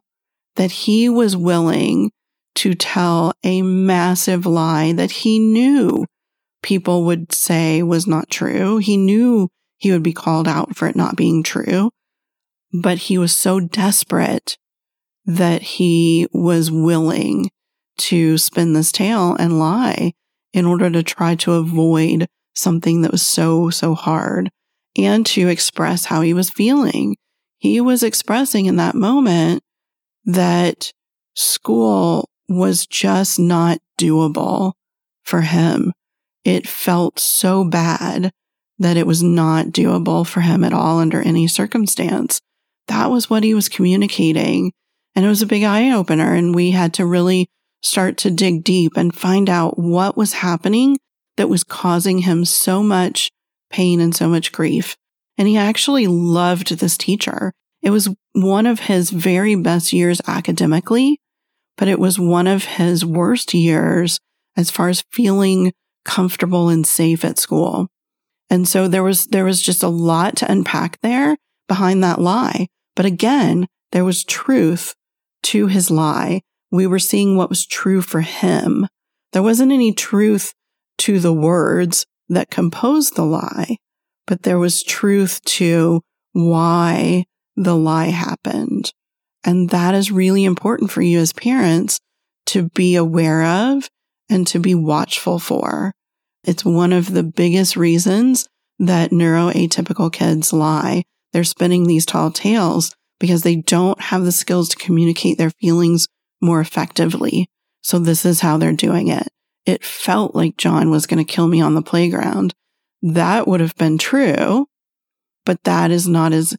that 0.56 0.71
he 0.71 1.09
was 1.09 1.37
willing 1.37 2.11
to 2.56 2.75
tell 2.75 3.33
a 3.45 3.62
massive 3.62 4.46
lie 4.46 4.92
that 4.92 5.11
he 5.11 5.38
knew 5.38 6.07
people 6.62 7.05
would 7.05 7.33
say 7.33 7.83
was 7.83 8.07
not 8.07 8.31
true. 8.31 8.79
He 8.79 8.96
knew 8.96 9.48
he 9.77 9.92
would 9.92 10.03
be 10.03 10.12
called 10.12 10.48
out 10.48 10.74
for 10.74 10.88
it 10.88 10.96
not 10.96 11.16
being 11.16 11.42
true, 11.42 11.90
but 12.72 12.98
he 12.98 13.18
was 13.18 13.37
so 13.37 13.61
desperate 13.61 14.57
that 15.27 15.62
he 15.62 16.27
was 16.33 16.70
willing 16.70 17.50
to 17.98 18.38
spin 18.38 18.72
this 18.72 18.92
tale 18.92 19.35
and 19.35 19.59
lie 19.59 20.12
in 20.57 20.64
order 20.64 20.90
to 20.90 21.03
try 21.03 21.35
to 21.35 21.53
avoid 21.53 22.27
something 22.55 23.03
that 23.03 23.12
was 23.12 23.23
so, 23.23 23.69
so 23.69 23.95
hard 23.95 24.51
and 24.97 25.27
to 25.27 25.49
express 25.49 26.07
how 26.07 26.23
he 26.23 26.33
was 26.33 26.49
feeling. 26.49 27.14
He 27.59 27.81
was 27.81 28.03
expressing 28.03 28.64
in 28.64 28.77
that 28.77 28.95
moment 28.95 29.62
that 30.25 30.90
school 31.35 32.31
was 32.49 32.87
just 32.87 33.38
not 33.38 33.79
doable 34.01 34.73
for 35.23 35.42
him. 35.42 35.92
It 36.45 36.66
felt 36.66 37.19
so 37.19 37.64
bad 37.64 38.31
that 38.79 38.97
it 38.97 39.07
was 39.07 39.23
not 39.23 39.66
doable 39.66 40.27
for 40.27 40.40
him 40.40 40.64
at 40.64 40.73
all 40.73 40.99
under 40.99 41.21
any 41.21 41.47
circumstance. 41.47 42.40
That 42.88 43.11
was 43.11 43.29
what 43.29 43.45
he 43.45 43.53
was 43.53 43.69
communicating. 43.69 44.73
And 45.14 45.25
it 45.25 45.29
was 45.29 45.42
a 45.42 45.47
big 45.47 45.64
eye 45.64 45.90
opener. 45.90 46.35
And 46.35 46.55
we 46.55 46.71
had 46.71 46.95
to 46.95 47.07
really 47.07 47.49
start 47.87 48.16
to 48.18 48.31
dig 48.31 48.64
deep 48.64 48.92
and 48.96 49.14
find 49.14 49.49
out 49.49 49.79
what 49.79 50.16
was 50.16 50.35
happening 50.35 50.99
that 51.37 51.49
was 51.49 51.64
causing 51.64 52.18
him 52.18 52.44
so 52.44 52.83
much 52.83 53.31
pain 53.70 54.01
and 54.01 54.14
so 54.14 54.29
much 54.29 54.53
grief. 54.53 54.96
And 55.38 55.46
he 55.46 55.57
actually 55.57 56.07
loved 56.07 56.79
this 56.79 56.96
teacher. 56.96 57.53
It 57.83 57.90
was 57.90 58.09
one 58.33 58.66
of 58.66 58.81
his 58.81 59.11
very 59.11 59.55
best 59.55 59.92
years 59.92 60.20
academically, 60.27 61.20
but 61.77 61.88
it 61.88 61.99
was 61.99 62.18
one 62.18 62.46
of 62.46 62.64
his 62.64 63.05
worst 63.05 63.55
years 63.55 64.18
as 64.57 64.70
far 64.70 64.88
as 64.88 65.05
feeling 65.12 65.72
comfortable 66.05 66.68
and 66.68 66.87
safe 66.87 67.25
at 67.25 67.38
school. 67.38 67.88
And 68.49 68.66
so 68.66 68.88
there 68.88 69.03
was, 69.03 69.27
there 69.27 69.44
was 69.44 69.61
just 69.61 69.83
a 69.83 69.88
lot 69.88 70.37
to 70.37 70.51
unpack 70.51 70.99
there 71.03 71.37
behind 71.68 72.03
that 72.03 72.20
lie. 72.20 72.68
But 72.94 73.07
again, 73.07 73.66
there 73.92 74.05
was 74.05 74.25
truth 74.25 74.94
to 75.44 75.66
his 75.66 75.90
lie 75.90 76.42
we 76.76 76.86
were 76.86 76.98
seeing 76.98 77.36
what 77.36 77.48
was 77.48 77.66
true 77.66 78.02
for 78.02 78.20
him. 78.20 78.86
There 79.32 79.42
wasn't 79.42 79.72
any 79.72 79.92
truth 79.92 80.52
to 80.98 81.18
the 81.18 81.32
words 81.32 82.06
that 82.28 82.50
composed 82.50 83.16
the 83.16 83.24
lie, 83.24 83.76
but 84.26 84.42
there 84.42 84.58
was 84.58 84.82
truth 84.82 85.42
to 85.44 86.02
why 86.32 87.24
the 87.56 87.76
lie 87.76 88.06
happened. 88.06 88.92
And 89.44 89.70
that 89.70 89.94
is 89.94 90.10
really 90.10 90.44
important 90.44 90.90
for 90.90 91.02
you 91.02 91.18
as 91.20 91.32
parents 91.32 91.98
to 92.46 92.68
be 92.70 92.96
aware 92.96 93.44
of 93.44 93.88
and 94.28 94.46
to 94.48 94.58
be 94.58 94.74
watchful 94.74 95.38
for. 95.38 95.92
It's 96.44 96.64
one 96.64 96.92
of 96.92 97.12
the 97.12 97.22
biggest 97.22 97.76
reasons 97.76 98.48
that 98.78 99.10
neuroatypical 99.10 100.12
kids 100.12 100.52
lie. 100.52 101.04
They're 101.32 101.44
spinning 101.44 101.86
these 101.86 102.06
tall 102.06 102.30
tales 102.30 102.94
because 103.18 103.42
they 103.42 103.56
don't 103.56 104.00
have 104.00 104.24
the 104.24 104.32
skills 104.32 104.68
to 104.70 104.76
communicate 104.76 105.38
their 105.38 105.50
feelings 105.50 106.06
more 106.46 106.61
effectively. 106.61 107.50
So 107.82 107.98
this 107.98 108.24
is 108.24 108.40
how 108.40 108.56
they're 108.56 108.72
doing 108.72 109.09
it. 109.09 109.28
It 109.66 109.85
felt 109.85 110.35
like 110.35 110.56
John 110.56 110.90
was 110.90 111.06
going 111.06 111.24
to 111.24 111.30
kill 111.30 111.48
me 111.48 111.61
on 111.61 111.74
the 111.74 111.82
playground. 111.82 112.54
That 113.02 113.46
would 113.46 113.61
have 113.61 113.76
been 113.76 113.98
true, 113.98 114.66
but 115.44 115.62
that 115.64 115.90
is 115.90 116.09
not 116.09 116.32
as 116.32 116.56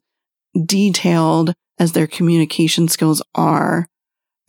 detailed 0.64 1.54
as 1.78 1.92
their 1.92 2.06
communication 2.06 2.86
skills 2.88 3.22
are 3.34 3.86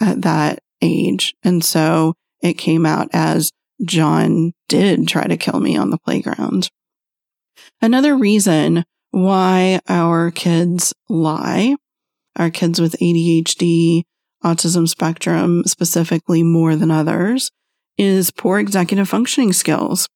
at 0.01 0.21
that 0.21 0.59
age. 0.81 1.35
And 1.43 1.63
so 1.63 2.13
it 2.41 2.53
came 2.53 2.85
out 2.85 3.09
as 3.13 3.51
John 3.85 4.53
did 4.67 5.07
try 5.07 5.25
to 5.25 5.37
kill 5.37 5.59
me 5.59 5.77
on 5.77 5.89
the 5.89 5.97
playground. 5.97 6.69
Another 7.81 8.15
reason 8.15 8.83
why 9.11 9.79
our 9.87 10.31
kids 10.31 10.93
lie, 11.07 11.75
our 12.35 12.49
kids 12.49 12.79
with 12.79 12.95
ADHD, 13.01 14.03
autism 14.43 14.87
spectrum 14.87 15.63
specifically 15.65 16.43
more 16.43 16.75
than 16.75 16.91
others 16.91 17.51
is 17.97 18.31
poor 18.31 18.59
executive 18.59 19.09
functioning 19.09 19.53
skills. 19.53 20.07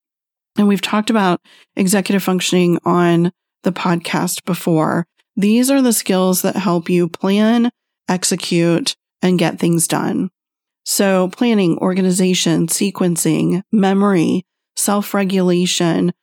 And 0.58 0.68
we've 0.68 0.82
talked 0.82 1.10
about 1.10 1.42
executive 1.76 2.24
functioning 2.24 2.80
on 2.86 3.32
the 3.64 3.72
podcast 3.72 4.46
before. 4.46 5.06
These 5.36 5.72
are 5.72 5.82
the 5.82 5.94
skills 5.94 6.42
that 6.44 6.56
help 6.56 6.90
you 6.90 7.10
plan, 7.10 7.72
execute, 8.08 8.96
and 9.22 9.40
get 9.40 9.60
things 9.60 9.88
done. 9.88 10.30
So 10.86 11.30
planning, 11.30 11.78
organization, 11.80 12.68
sequencing, 12.68 13.64
memory, 13.72 14.46
self-regulation, 14.76 16.14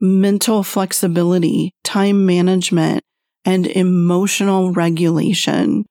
mental 0.00 0.62
flexibility, 0.62 1.74
time 1.84 2.26
management, 2.26 3.04
and 3.44 3.66
emotional 3.66 4.72
regulation 4.72 5.86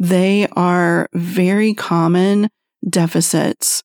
they 0.00 0.48
are 0.56 1.08
very 1.12 1.74
common 1.74 2.48
deficits 2.88 3.82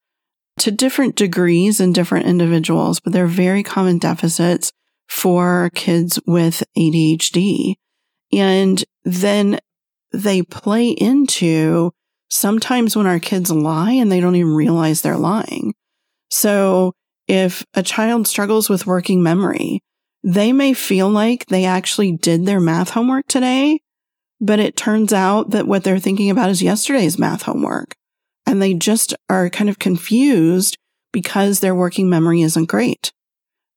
to 0.57 0.71
different 0.71 1.17
degrees 1.17 1.81
in 1.81 1.91
different 1.91 2.25
individuals, 2.25 3.01
but 3.01 3.11
they're 3.11 3.27
very 3.27 3.61
common 3.61 3.97
deficits 3.97 4.71
for 5.09 5.69
kids 5.75 6.17
with 6.25 6.63
ADHD. 6.77 7.75
And 8.31 8.83
then 9.03 9.59
they 10.13 10.41
play 10.41 10.89
into 10.89 11.91
sometimes 12.29 12.95
when 12.95 13.07
our 13.07 13.19
kids 13.19 13.51
lie 13.51 13.91
and 13.91 14.09
they 14.09 14.21
don't 14.21 14.37
even 14.37 14.55
realize 14.55 15.01
they're 15.01 15.17
lying. 15.17 15.73
So 16.29 16.93
if 17.27 17.65
a 17.73 17.83
child 17.83 18.25
struggles 18.25 18.69
with 18.69 18.87
working 18.87 19.21
memory, 19.21 19.81
they 20.23 20.53
may 20.53 20.73
feel 20.73 21.09
like 21.09 21.45
they 21.47 21.65
actually 21.65 22.13
did 22.13 22.45
their 22.45 22.61
math 22.61 22.91
homework 22.91 23.27
today, 23.27 23.79
but 24.39 24.59
it 24.59 24.75
turns 24.75 25.13
out 25.13 25.51
that 25.51 25.67
what 25.67 25.83
they're 25.83 25.99
thinking 25.99 26.29
about 26.29 26.49
is 26.49 26.61
yesterday's 26.61 27.19
math 27.19 27.43
homework. 27.43 27.95
And 28.45 28.61
they 28.61 28.73
just 28.73 29.15
are 29.29 29.49
kind 29.49 29.69
of 29.69 29.79
confused 29.79 30.77
because 31.11 31.59
their 31.59 31.75
working 31.75 32.09
memory 32.09 32.41
isn't 32.41 32.69
great. 32.69 33.11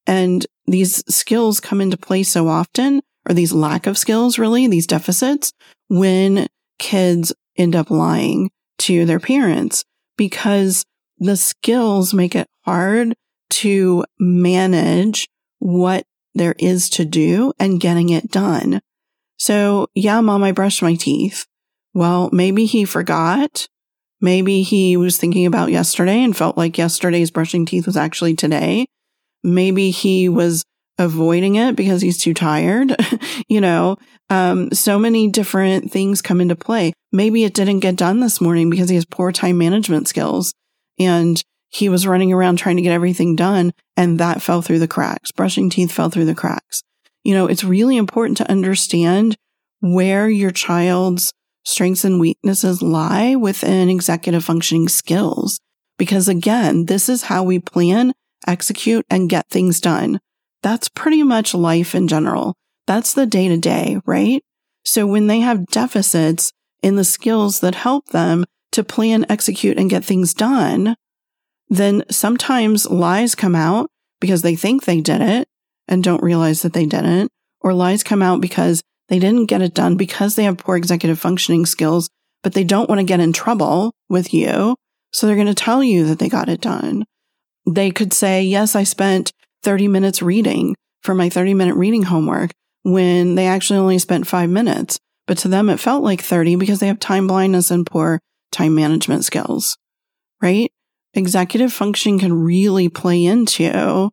And 0.06 0.46
these 0.66 1.02
skills 1.14 1.60
come 1.60 1.80
into 1.80 1.96
play 1.96 2.22
so 2.22 2.48
often, 2.48 3.00
or 3.28 3.34
these 3.34 3.52
lack 3.52 3.86
of 3.86 3.98
skills, 3.98 4.38
really, 4.38 4.66
these 4.66 4.86
deficits, 4.86 5.52
when 5.88 6.46
kids 6.78 7.32
end 7.56 7.74
up 7.74 7.90
lying 7.90 8.50
to 8.78 9.04
their 9.04 9.20
parents 9.20 9.84
because 10.16 10.84
the 11.18 11.36
skills 11.36 12.14
make 12.14 12.34
it 12.34 12.46
hard 12.64 13.14
to 13.50 14.04
manage 14.18 15.28
what 15.58 16.04
there 16.34 16.54
is 16.58 16.88
to 16.90 17.04
do 17.04 17.52
and 17.58 17.80
getting 17.80 18.10
it 18.10 18.30
done. 18.30 18.80
So, 19.38 19.88
yeah, 19.94 20.20
mom, 20.20 20.42
I 20.42 20.52
brushed 20.52 20.82
my 20.82 20.94
teeth. 20.94 21.46
Well, 21.94 22.28
maybe 22.32 22.66
he 22.66 22.84
forgot. 22.84 23.68
Maybe 24.20 24.62
he 24.62 24.96
was 24.96 25.16
thinking 25.16 25.46
about 25.46 25.70
yesterday 25.70 26.22
and 26.22 26.36
felt 26.36 26.56
like 26.56 26.76
yesterday's 26.76 27.30
brushing 27.30 27.64
teeth 27.64 27.86
was 27.86 27.96
actually 27.96 28.34
today. 28.34 28.86
Maybe 29.44 29.90
he 29.90 30.28
was 30.28 30.64
avoiding 30.98 31.54
it 31.54 31.76
because 31.76 32.02
he's 32.02 32.18
too 32.18 32.34
tired. 32.34 32.96
you 33.48 33.60
know, 33.60 33.96
um, 34.30 34.72
so 34.72 34.98
many 34.98 35.28
different 35.28 35.92
things 35.92 36.20
come 36.20 36.40
into 36.40 36.56
play. 36.56 36.92
Maybe 37.12 37.44
it 37.44 37.54
didn't 37.54 37.80
get 37.80 37.96
done 37.96 38.20
this 38.20 38.40
morning 38.40 38.68
because 38.68 38.88
he 38.88 38.96
has 38.96 39.04
poor 39.04 39.30
time 39.30 39.58
management 39.58 40.08
skills 40.08 40.52
and 40.98 41.42
he 41.68 41.88
was 41.88 42.06
running 42.06 42.32
around 42.32 42.56
trying 42.56 42.76
to 42.76 42.82
get 42.82 42.92
everything 42.92 43.36
done 43.36 43.72
and 43.96 44.18
that 44.18 44.42
fell 44.42 44.62
through 44.62 44.80
the 44.80 44.88
cracks. 44.88 45.30
Brushing 45.30 45.70
teeth 45.70 45.92
fell 45.92 46.10
through 46.10 46.24
the 46.24 46.34
cracks. 46.34 46.82
You 47.24 47.34
know, 47.34 47.46
it's 47.46 47.64
really 47.64 47.96
important 47.96 48.36
to 48.38 48.50
understand 48.50 49.36
where 49.80 50.28
your 50.28 50.50
child's 50.50 51.32
strengths 51.64 52.04
and 52.04 52.18
weaknesses 52.18 52.82
lie 52.82 53.34
within 53.34 53.88
executive 53.88 54.44
functioning 54.44 54.88
skills. 54.88 55.60
Because 55.98 56.28
again, 56.28 56.86
this 56.86 57.08
is 57.08 57.24
how 57.24 57.42
we 57.42 57.58
plan, 57.58 58.12
execute, 58.46 59.04
and 59.10 59.28
get 59.28 59.48
things 59.50 59.80
done. 59.80 60.20
That's 60.62 60.88
pretty 60.88 61.22
much 61.22 61.54
life 61.54 61.94
in 61.94 62.08
general. 62.08 62.54
That's 62.86 63.12
the 63.12 63.26
day 63.26 63.48
to 63.48 63.56
day, 63.58 64.00
right? 64.06 64.42
So 64.84 65.06
when 65.06 65.26
they 65.26 65.40
have 65.40 65.66
deficits 65.66 66.52
in 66.82 66.96
the 66.96 67.04
skills 67.04 67.60
that 67.60 67.74
help 67.74 68.06
them 68.06 68.44
to 68.72 68.84
plan, 68.84 69.26
execute, 69.28 69.76
and 69.76 69.90
get 69.90 70.04
things 70.04 70.32
done, 70.32 70.96
then 71.68 72.04
sometimes 72.10 72.88
lies 72.88 73.34
come 73.34 73.54
out 73.54 73.90
because 74.20 74.42
they 74.42 74.56
think 74.56 74.84
they 74.84 75.00
did 75.00 75.20
it 75.20 75.48
and 75.88 76.04
don't 76.04 76.22
realize 76.22 76.62
that 76.62 76.72
they 76.72 76.86
didn't, 76.86 77.30
or 77.60 77.72
lies 77.74 78.02
come 78.02 78.22
out 78.22 78.40
because 78.40 78.82
they 79.08 79.18
didn't 79.18 79.46
get 79.46 79.62
it 79.62 79.74
done 79.74 79.96
because 79.96 80.36
they 80.36 80.44
have 80.44 80.58
poor 80.58 80.76
executive 80.76 81.18
functioning 81.18 81.66
skills, 81.66 82.08
but 82.42 82.54
they 82.54 82.64
don't 82.64 82.88
want 82.88 83.00
to 83.00 83.04
get 83.04 83.20
in 83.20 83.32
trouble 83.32 83.92
with 84.08 84.32
you. 84.34 84.76
So 85.12 85.26
they're 85.26 85.36
going 85.36 85.46
to 85.46 85.54
tell 85.54 85.82
you 85.82 86.06
that 86.06 86.18
they 86.18 86.28
got 86.28 86.48
it 86.48 86.60
done. 86.60 87.04
They 87.66 87.90
could 87.90 88.12
say, 88.12 88.42
yes, 88.42 88.76
I 88.76 88.82
spent 88.84 89.32
30 89.62 89.88
minutes 89.88 90.22
reading 90.22 90.74
for 91.02 91.14
my 91.14 91.28
30 91.28 91.54
minute 91.54 91.74
reading 91.74 92.04
homework 92.04 92.50
when 92.82 93.34
they 93.34 93.46
actually 93.46 93.78
only 93.78 93.98
spent 93.98 94.26
five 94.26 94.50
minutes. 94.50 94.98
But 95.26 95.38
to 95.38 95.48
them, 95.48 95.68
it 95.68 95.80
felt 95.80 96.02
like 96.02 96.22
30 96.22 96.56
because 96.56 96.80
they 96.80 96.86
have 96.86 97.00
time 97.00 97.26
blindness 97.26 97.70
and 97.70 97.86
poor 97.86 98.20
time 98.50 98.74
management 98.74 99.24
skills, 99.24 99.76
right? 100.42 100.70
Executive 101.14 101.72
function 101.72 102.18
can 102.18 102.32
really 102.32 102.88
play 102.88 103.24
into 103.24 104.10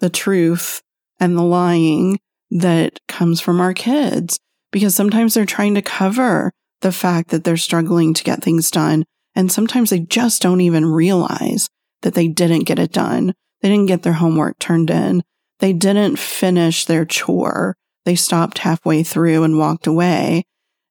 the 0.00 0.10
truth 0.10 0.82
and 1.20 1.36
the 1.36 1.42
lying 1.42 2.18
that 2.50 3.00
comes 3.08 3.40
from 3.40 3.60
our 3.60 3.74
kids 3.74 4.38
because 4.70 4.94
sometimes 4.94 5.34
they're 5.34 5.46
trying 5.46 5.74
to 5.74 5.82
cover 5.82 6.52
the 6.80 6.92
fact 6.92 7.30
that 7.30 7.44
they're 7.44 7.56
struggling 7.56 8.14
to 8.14 8.24
get 8.24 8.42
things 8.42 8.70
done. 8.70 9.04
And 9.34 9.50
sometimes 9.50 9.90
they 9.90 10.00
just 10.00 10.42
don't 10.42 10.60
even 10.60 10.86
realize 10.86 11.68
that 12.02 12.14
they 12.14 12.28
didn't 12.28 12.64
get 12.64 12.78
it 12.78 12.92
done 12.92 13.34
they 13.64 13.70
didn't 13.70 13.86
get 13.86 14.02
their 14.02 14.12
homework 14.12 14.58
turned 14.58 14.90
in. 14.90 15.22
They 15.60 15.72
didn't 15.72 16.18
finish 16.18 16.84
their 16.84 17.06
chore. 17.06 17.78
They 18.04 18.14
stopped 18.14 18.58
halfway 18.58 19.02
through 19.02 19.42
and 19.42 19.58
walked 19.58 19.86
away. 19.86 20.44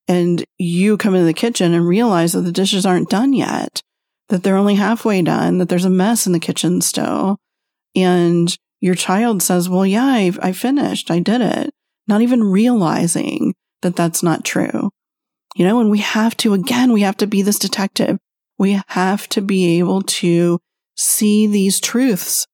And 0.07 0.43
you 0.57 0.97
come 0.97 1.13
into 1.13 1.27
the 1.27 1.36
kitchen 1.36 1.75
and 1.75 1.88
realize 1.88 2.31
that 2.31 2.41
the 2.41 2.51
dishes 2.51 2.83
aren't 2.83 3.12
done 3.12 3.31
yet, 3.31 3.83
that 4.29 4.41
they're 4.41 4.57
only 4.57 4.73
halfway 4.73 5.21
done, 5.21 5.59
that 5.59 5.69
there's 5.69 5.86
a 5.86 5.89
mess 5.91 6.25
in 6.25 6.33
the 6.33 6.39
kitchen 6.39 6.81
still. 6.81 7.38
And 7.95 8.57
your 8.84 8.96
child 8.96 9.41
says, 9.41 9.69
well, 9.69 9.86
yeah, 9.86 10.04
I, 10.04 10.34
I 10.41 10.52
finished. 10.52 11.10
I 11.10 11.19
did 11.19 11.39
it. 11.39 11.74
Not 12.06 12.22
even 12.22 12.43
realizing 12.43 13.54
that 13.82 13.96
that's 13.96 14.22
not 14.22 14.43
true. 14.43 14.89
You 15.56 15.65
know, 15.65 15.80
and 15.80 15.89
we 15.89 16.00
have 16.00 16.36
to, 16.38 16.54
again, 16.54 16.91
we 16.91 17.00
have 17.04 17.15
to 17.17 17.28
be 17.28 17.41
this 17.41 17.58
detective. 17.58 18.17
We 18.58 18.82
have 18.89 19.30
to 19.30 19.41
be 19.41 19.80
able 19.80 20.02
to 20.02 20.60
see 20.98 21.48
these 21.48 21.80
truths 21.80 22.46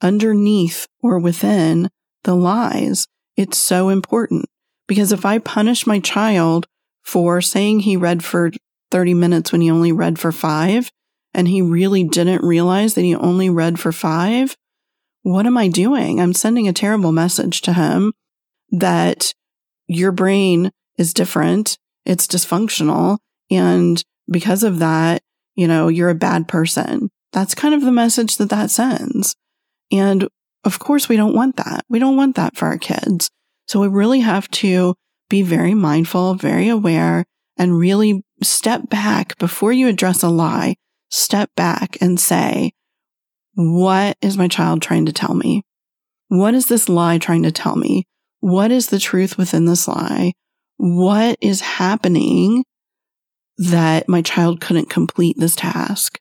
underneath 0.00 0.86
or 1.02 1.18
within 1.18 1.90
the 2.24 2.34
lies. 2.34 3.06
It's 3.36 3.58
so 3.58 3.90
important 3.90 4.46
because 4.86 5.12
if 5.12 5.26
I 5.26 5.36
punish 5.36 5.86
my 5.86 6.00
child 6.00 6.66
for 7.02 7.42
saying 7.42 7.80
he 7.80 7.94
read 7.94 8.24
for 8.24 8.52
30 8.90 9.12
minutes 9.12 9.52
when 9.52 9.60
he 9.60 9.70
only 9.70 9.92
read 9.92 10.18
for 10.18 10.32
five, 10.32 10.90
and 11.34 11.46
he 11.46 11.60
really 11.60 12.04
didn't 12.04 12.42
realize 12.42 12.94
that 12.94 13.02
he 13.02 13.14
only 13.14 13.50
read 13.50 13.78
for 13.78 13.92
five, 13.92 14.56
what 15.22 15.46
am 15.46 15.56
I 15.56 15.68
doing? 15.68 16.20
I'm 16.20 16.32
sending 16.32 16.68
a 16.68 16.72
terrible 16.72 17.12
message 17.12 17.60
to 17.62 17.72
him 17.72 18.12
that 18.70 19.34
your 19.86 20.12
brain 20.12 20.70
is 20.96 21.14
different. 21.14 21.78
It's 22.04 22.26
dysfunctional. 22.26 23.18
And 23.50 24.02
because 24.30 24.62
of 24.62 24.78
that, 24.78 25.22
you 25.54 25.66
know, 25.66 25.88
you're 25.88 26.10
a 26.10 26.14
bad 26.14 26.48
person. 26.48 27.10
That's 27.32 27.54
kind 27.54 27.74
of 27.74 27.82
the 27.82 27.92
message 27.92 28.36
that 28.36 28.50
that 28.50 28.70
sends. 28.70 29.34
And 29.90 30.28
of 30.64 30.78
course, 30.78 31.08
we 31.08 31.16
don't 31.16 31.34
want 31.34 31.56
that. 31.56 31.84
We 31.88 31.98
don't 31.98 32.16
want 32.16 32.36
that 32.36 32.56
for 32.56 32.66
our 32.66 32.78
kids. 32.78 33.30
So 33.66 33.80
we 33.80 33.88
really 33.88 34.20
have 34.20 34.50
to 34.52 34.94
be 35.28 35.42
very 35.42 35.74
mindful, 35.74 36.34
very 36.34 36.68
aware, 36.68 37.24
and 37.56 37.78
really 37.78 38.22
step 38.42 38.88
back 38.88 39.36
before 39.38 39.72
you 39.72 39.88
address 39.88 40.22
a 40.22 40.28
lie. 40.28 40.76
Step 41.10 41.50
back 41.56 41.98
and 42.00 42.18
say, 42.20 42.72
what 43.60 44.16
is 44.22 44.38
my 44.38 44.46
child 44.46 44.80
trying 44.80 45.06
to 45.06 45.12
tell 45.12 45.34
me? 45.34 45.64
What 46.28 46.54
is 46.54 46.68
this 46.68 46.88
lie 46.88 47.18
trying 47.18 47.42
to 47.42 47.50
tell 47.50 47.74
me? 47.74 48.06
What 48.38 48.70
is 48.70 48.86
the 48.86 49.00
truth 49.00 49.36
within 49.36 49.64
this 49.64 49.88
lie? 49.88 50.34
What 50.76 51.36
is 51.40 51.60
happening 51.60 52.62
that 53.56 54.08
my 54.08 54.22
child 54.22 54.60
couldn't 54.60 54.90
complete 54.90 55.38
this 55.40 55.56
task? 55.56 56.20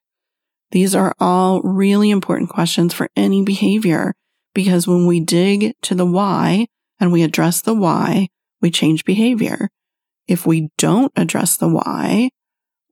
These 0.72 0.96
are 0.96 1.14
all 1.20 1.62
really 1.62 2.10
important 2.10 2.50
questions 2.50 2.92
for 2.92 3.08
any 3.16 3.44
behavior 3.44 4.16
because 4.56 4.88
when 4.88 5.06
we 5.06 5.20
dig 5.20 5.76
to 5.84 5.94
the 5.94 6.08
why 6.08 6.66
and 7.00 7.12
we 7.12 7.22
address 7.22 7.62
the 7.62 7.76
why, 7.76 8.30
we 8.62 8.72
change 8.72 9.06
behavior. 9.06 9.70
If 10.28 10.48
we 10.48 10.70
don't 10.80 11.12
address 11.16 11.56
the 11.56 11.70
why, 11.70 12.32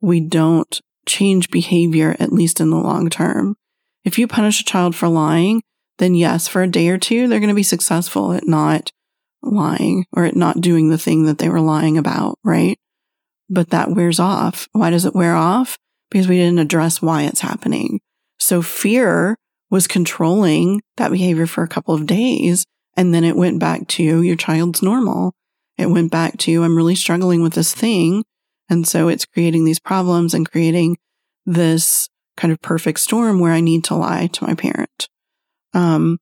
we 0.02 0.20
don't 0.20 0.80
change 1.08 1.50
behavior, 1.50 2.16
at 2.20 2.32
least 2.32 2.62
in 2.62 2.70
the 2.70 2.78
long 2.78 3.10
term. 3.10 3.56
If 4.06 4.18
you 4.18 4.28
punish 4.28 4.62
a 4.62 4.66
child 4.66 4.96
for 4.96 5.10
lying, 5.10 5.62
then 5.98 6.16
yes, 6.16 6.48
for 6.48 6.62
a 6.62 6.68
day 6.68 6.88
or 6.88 6.98
two, 6.98 7.28
they're 7.28 7.40
going 7.40 7.50
to 7.50 7.56
be 7.56 7.64
successful 7.64 8.32
at 8.32 8.48
not 8.48 8.92
lying 9.42 10.06
or 10.14 10.24
at 10.24 10.36
not 10.36 10.62
doing 10.62 10.90
the 10.90 10.98
thing 10.98 11.26
that 11.26 11.40
they 11.40 11.50
were 11.50 11.62
lying 11.62 11.98
about, 11.98 12.40
right? 12.44 12.78
But 13.50 13.72
that 13.72 13.92
wears 13.92 14.20
off. 14.20 14.68
Why 14.72 14.90
does 14.90 15.06
it 15.06 15.16
wear 15.16 15.36
off? 15.36 15.78
because 16.10 16.28
we 16.28 16.38
didn't 16.38 16.60
address 16.60 17.02
why 17.02 17.24
it's 17.24 17.42
happening. 17.42 18.00
So 18.40 18.62
fear 18.62 19.38
was 19.70 19.88
controlling 19.88 20.82
that 20.98 21.12
behavior 21.12 21.46
for 21.48 21.64
a 21.64 21.68
couple 21.68 21.94
of 21.94 22.06
days. 22.06 22.66
And 22.96 23.14
then 23.14 23.24
it 23.24 23.36
went 23.36 23.60
back 23.60 23.88
to 23.90 24.22
your 24.22 24.38
child's 24.38 24.82
normal. 24.82 25.34
It 25.78 25.88
went 25.88 26.12
back 26.12 26.38
to, 26.40 26.64
I'm 26.64 26.78
really 26.78 26.96
struggling 26.96 27.42
with 27.42 27.54
this 27.54 27.74
thing. 27.74 28.24
And 28.70 28.88
so 28.88 29.10
it's 29.10 29.26
creating 29.26 29.66
these 29.66 29.80
problems 29.80 30.34
and 30.34 30.50
creating 30.50 30.98
this 31.46 32.08
kind 32.38 32.52
of 32.52 32.62
perfect 32.62 33.00
storm 33.00 33.40
where 33.40 33.54
I 33.54 33.62
need 33.62 33.84
to 33.86 33.96
lie 33.96 34.28
to 34.28 34.44
my 34.46 34.54
parent. 34.56 35.08
Um, 35.74 36.18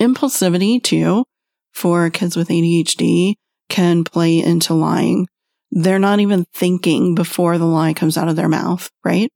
impulsivity 0.00 0.82
too 0.82 1.24
for 1.72 2.10
kids 2.10 2.36
with 2.36 2.48
ADHD 2.48 3.34
can 3.68 4.04
play 4.04 4.38
into 4.38 4.74
lying 4.74 5.26
they're 5.70 5.98
not 5.98 6.20
even 6.20 6.46
thinking 6.54 7.14
before 7.14 7.58
the 7.58 7.66
lie 7.66 7.92
comes 7.92 8.16
out 8.16 8.28
of 8.28 8.36
their 8.36 8.48
mouth, 8.48 8.90
right? 9.04 9.30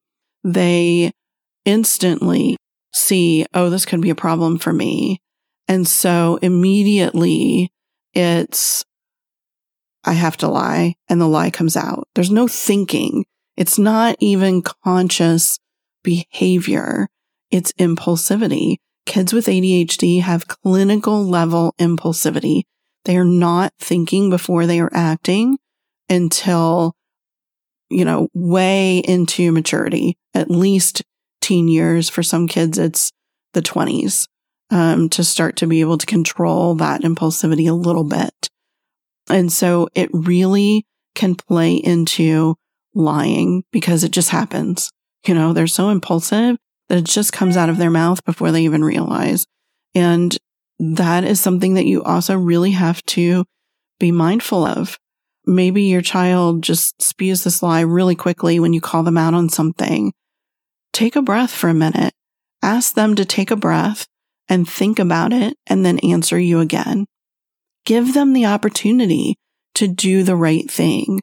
They 0.44 1.12
instantly 1.64 2.56
see, 2.94 3.46
oh, 3.52 3.70
this 3.70 3.84
could 3.84 4.00
be 4.00 4.10
a 4.10 4.14
problem 4.14 4.58
for 4.58 4.72
me. 4.72 5.20
And 5.68 5.86
so 5.86 6.38
immediately 6.42 7.70
it's 8.14 8.84
I 10.02 10.14
have 10.14 10.38
to 10.38 10.48
lie 10.48 10.94
and 11.08 11.20
the 11.20 11.28
lie 11.28 11.50
comes 11.50 11.76
out. 11.76 12.08
There's 12.14 12.30
no 12.30 12.48
thinking. 12.48 13.26
It's 13.56 13.78
not 13.78 14.16
even 14.18 14.62
conscious 14.62 15.58
behavior. 16.02 17.08
It's 17.50 17.72
impulsivity. 17.72 18.76
Kids 19.06 19.32
with 19.32 19.46
ADHD 19.46 20.22
have 20.22 20.46
clinical 20.46 21.24
level 21.24 21.74
impulsivity. 21.78 22.62
They 23.04 23.16
are 23.16 23.24
not 23.24 23.72
thinking 23.78 24.30
before 24.30 24.66
they 24.66 24.80
are 24.80 24.90
acting 24.92 25.58
until, 26.08 26.94
you 27.88 28.04
know, 28.04 28.28
way 28.34 28.98
into 28.98 29.52
maturity, 29.52 30.16
at 30.34 30.50
least 30.50 31.02
teen 31.40 31.68
years. 31.68 32.08
For 32.08 32.22
some 32.22 32.46
kids, 32.46 32.78
it's 32.78 33.10
the 33.54 33.62
20s 33.62 34.26
um, 34.70 35.08
to 35.10 35.24
start 35.24 35.56
to 35.56 35.66
be 35.66 35.80
able 35.80 35.98
to 35.98 36.06
control 36.06 36.74
that 36.76 37.02
impulsivity 37.02 37.68
a 37.68 37.74
little 37.74 38.04
bit. 38.04 38.48
And 39.28 39.52
so 39.52 39.88
it 39.94 40.10
really 40.12 40.84
can 41.14 41.34
play 41.34 41.74
into 41.74 42.56
lying 42.94 43.64
because 43.72 44.04
it 44.04 44.10
just 44.10 44.30
happens. 44.30 44.90
You 45.26 45.34
know, 45.34 45.52
they're 45.52 45.66
so 45.66 45.90
impulsive 45.90 46.56
that 46.88 46.98
it 46.98 47.04
just 47.04 47.32
comes 47.32 47.56
out 47.56 47.68
of 47.68 47.78
their 47.78 47.90
mouth 47.90 48.24
before 48.24 48.50
they 48.52 48.64
even 48.64 48.84
realize. 48.84 49.46
And 49.94 50.36
that 50.78 51.24
is 51.24 51.40
something 51.40 51.74
that 51.74 51.86
you 51.86 52.02
also 52.02 52.36
really 52.36 52.72
have 52.72 53.02
to 53.06 53.44
be 53.98 54.10
mindful 54.12 54.64
of. 54.64 54.98
Maybe 55.46 55.84
your 55.84 56.02
child 56.02 56.62
just 56.62 57.00
spews 57.02 57.44
this 57.44 57.62
lie 57.62 57.80
really 57.80 58.14
quickly 58.14 58.60
when 58.60 58.72
you 58.72 58.80
call 58.80 59.02
them 59.02 59.18
out 59.18 59.34
on 59.34 59.48
something. 59.48 60.12
Take 60.92 61.16
a 61.16 61.22
breath 61.22 61.50
for 61.50 61.68
a 61.68 61.74
minute. 61.74 62.14
Ask 62.62 62.94
them 62.94 63.14
to 63.16 63.24
take 63.24 63.50
a 63.50 63.56
breath 63.56 64.06
and 64.48 64.68
think 64.68 64.98
about 64.98 65.32
it 65.32 65.56
and 65.66 65.84
then 65.84 65.98
answer 66.00 66.38
you 66.38 66.60
again. 66.60 67.06
Give 67.84 68.12
them 68.14 68.32
the 68.32 68.46
opportunity 68.46 69.36
to 69.74 69.88
do 69.88 70.22
the 70.22 70.36
right 70.36 70.70
thing. 70.70 71.20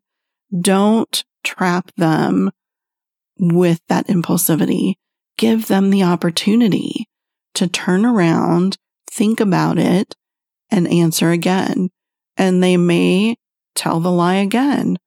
Don't 0.61 1.23
trap 1.43 1.91
them 1.97 2.51
with 3.39 3.81
that 3.87 4.07
impulsivity. 4.07 4.95
Give 5.37 5.67
them 5.67 5.89
the 5.89 6.03
opportunity 6.03 7.07
to 7.53 7.67
turn 7.67 8.05
around, 8.05 8.77
think 9.09 9.39
about 9.39 9.77
it, 9.77 10.15
and 10.69 10.87
answer 10.87 11.31
again. 11.31 11.89
And 12.37 12.63
they 12.63 12.77
may 12.77 13.35
tell 13.75 13.99
the 13.99 14.11
lie 14.11 14.35
again 14.35 14.97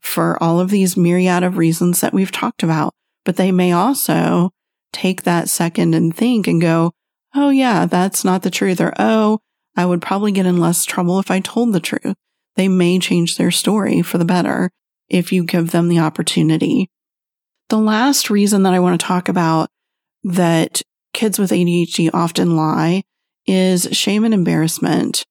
for 0.00 0.42
all 0.42 0.60
of 0.60 0.70
these 0.70 0.96
myriad 0.96 1.42
of 1.42 1.56
reasons 1.56 2.00
that 2.00 2.12
we've 2.12 2.32
talked 2.32 2.62
about. 2.62 2.94
But 3.24 3.36
they 3.36 3.52
may 3.52 3.72
also 3.72 4.50
take 4.92 5.22
that 5.22 5.48
second 5.48 5.94
and 5.94 6.14
think 6.14 6.46
and 6.46 6.60
go, 6.60 6.92
Oh, 7.34 7.50
yeah, 7.50 7.86
that's 7.86 8.24
not 8.24 8.42
the 8.42 8.50
truth. 8.50 8.80
Or, 8.80 8.92
Oh, 8.98 9.40
I 9.76 9.86
would 9.86 10.02
probably 10.02 10.30
get 10.30 10.46
in 10.46 10.58
less 10.58 10.84
trouble 10.84 11.18
if 11.18 11.30
I 11.30 11.40
told 11.40 11.72
the 11.72 11.80
truth. 11.80 12.14
They 12.56 12.68
may 12.68 12.98
change 12.98 13.36
their 13.36 13.50
story 13.50 14.02
for 14.02 14.18
the 14.18 14.24
better 14.24 14.70
if 15.08 15.32
you 15.32 15.44
give 15.44 15.70
them 15.70 15.88
the 15.88 15.98
opportunity. 15.98 16.88
The 17.68 17.78
last 17.78 18.30
reason 18.30 18.62
that 18.64 18.74
I 18.74 18.80
want 18.80 19.00
to 19.00 19.06
talk 19.06 19.28
about 19.28 19.68
that 20.22 20.82
kids 21.12 21.38
with 21.38 21.50
ADHD 21.50 22.10
often 22.12 22.56
lie 22.56 23.02
is 23.46 23.88
shame 23.92 24.24
and 24.24 24.34
embarrassment. 24.34 25.24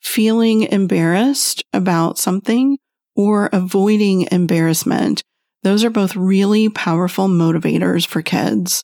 Feeling 0.00 0.62
embarrassed 0.62 1.62
about 1.72 2.18
something 2.18 2.78
or 3.14 3.50
avoiding 3.52 4.26
embarrassment. 4.30 5.22
Those 5.62 5.84
are 5.84 5.90
both 5.90 6.16
really 6.16 6.68
powerful 6.70 7.28
motivators 7.28 8.06
for 8.06 8.22
kids. 8.22 8.82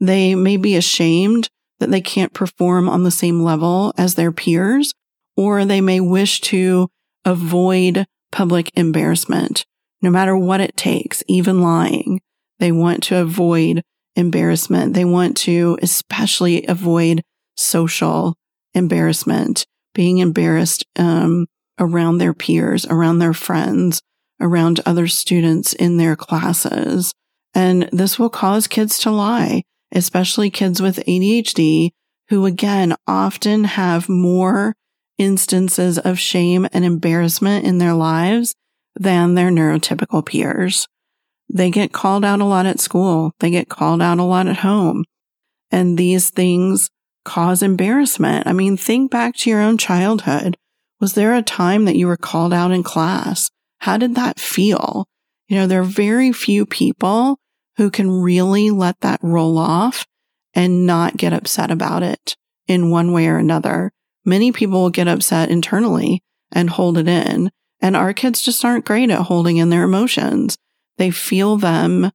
They 0.00 0.34
may 0.34 0.56
be 0.56 0.76
ashamed 0.76 1.48
that 1.80 1.90
they 1.90 2.00
can't 2.00 2.32
perform 2.32 2.88
on 2.88 3.02
the 3.02 3.10
same 3.10 3.42
level 3.42 3.92
as 3.98 4.14
their 4.14 4.30
peers, 4.30 4.94
or 5.36 5.64
they 5.64 5.80
may 5.80 5.98
wish 6.00 6.40
to 6.42 6.88
avoid 7.24 8.06
public 8.30 8.70
embarrassment, 8.76 9.64
no 10.02 10.10
matter 10.10 10.36
what 10.36 10.60
it 10.60 10.76
takes, 10.76 11.22
even 11.28 11.62
lying. 11.62 12.20
They 12.58 12.72
want 12.72 13.02
to 13.04 13.20
avoid 13.20 13.82
embarrassment. 14.16 14.94
They 14.94 15.04
want 15.04 15.36
to 15.38 15.78
especially 15.80 16.66
avoid 16.66 17.22
social 17.56 18.36
embarrassment, 18.74 19.66
being 19.94 20.18
embarrassed 20.18 20.84
um, 20.98 21.46
around 21.78 22.18
their 22.18 22.34
peers, 22.34 22.86
around 22.86 23.18
their 23.18 23.34
friends, 23.34 24.02
around 24.40 24.80
other 24.84 25.06
students 25.06 25.72
in 25.72 25.96
their 25.96 26.16
classes. 26.16 27.12
And 27.54 27.88
this 27.92 28.18
will 28.18 28.30
cause 28.30 28.66
kids 28.66 28.98
to 29.00 29.10
lie 29.10 29.62
especially 29.92 30.50
kids 30.50 30.80
with 30.80 31.04
ADHD 31.06 31.90
who 32.28 32.46
again 32.46 32.96
often 33.06 33.64
have 33.64 34.08
more 34.08 34.74
instances 35.18 35.98
of 35.98 36.18
shame 36.18 36.66
and 36.72 36.84
embarrassment 36.84 37.64
in 37.64 37.78
their 37.78 37.92
lives 37.92 38.54
than 38.94 39.34
their 39.34 39.50
neurotypical 39.50 40.24
peers. 40.24 40.86
They 41.52 41.70
get 41.70 41.92
called 41.92 42.24
out 42.24 42.40
a 42.40 42.44
lot 42.44 42.66
at 42.66 42.80
school. 42.80 43.32
They 43.40 43.50
get 43.50 43.68
called 43.68 44.00
out 44.00 44.18
a 44.18 44.24
lot 44.24 44.46
at 44.46 44.58
home. 44.58 45.04
And 45.70 45.98
these 45.98 46.30
things 46.30 46.90
cause 47.24 47.62
embarrassment. 47.62 48.46
I 48.46 48.52
mean, 48.52 48.76
think 48.76 49.10
back 49.10 49.36
to 49.36 49.50
your 49.50 49.60
own 49.60 49.78
childhood. 49.78 50.56
Was 51.00 51.14
there 51.14 51.34
a 51.34 51.42
time 51.42 51.84
that 51.84 51.96
you 51.96 52.06
were 52.06 52.16
called 52.16 52.52
out 52.52 52.70
in 52.70 52.82
class? 52.82 53.50
How 53.78 53.96
did 53.96 54.14
that 54.14 54.38
feel? 54.38 55.06
You 55.48 55.56
know, 55.56 55.66
there 55.66 55.80
are 55.80 55.84
very 55.84 56.32
few 56.32 56.64
people 56.64 57.38
who 57.76 57.90
can 57.90 58.10
really 58.10 58.70
let 58.70 59.00
that 59.00 59.20
roll 59.22 59.58
off 59.58 60.06
and 60.54 60.86
not 60.86 61.16
get 61.16 61.32
upset 61.32 61.70
about 61.70 62.02
it 62.02 62.36
in 62.66 62.90
one 62.90 63.12
way 63.12 63.26
or 63.26 63.38
another. 63.38 63.90
Many 64.24 64.52
people 64.52 64.82
will 64.82 64.90
get 64.90 65.08
upset 65.08 65.50
internally 65.50 66.22
and 66.52 66.70
hold 66.70 66.98
it 66.98 67.08
in. 67.08 67.50
And 67.82 67.96
our 67.96 68.14
kids 68.14 68.40
just 68.40 68.64
aren't 68.64 68.84
great 68.84 69.10
at 69.10 69.22
holding 69.22 69.56
in 69.56 69.68
their 69.68 69.82
emotions. 69.82 70.56
They 70.98 71.10
feel 71.10 71.56
them 71.56 72.12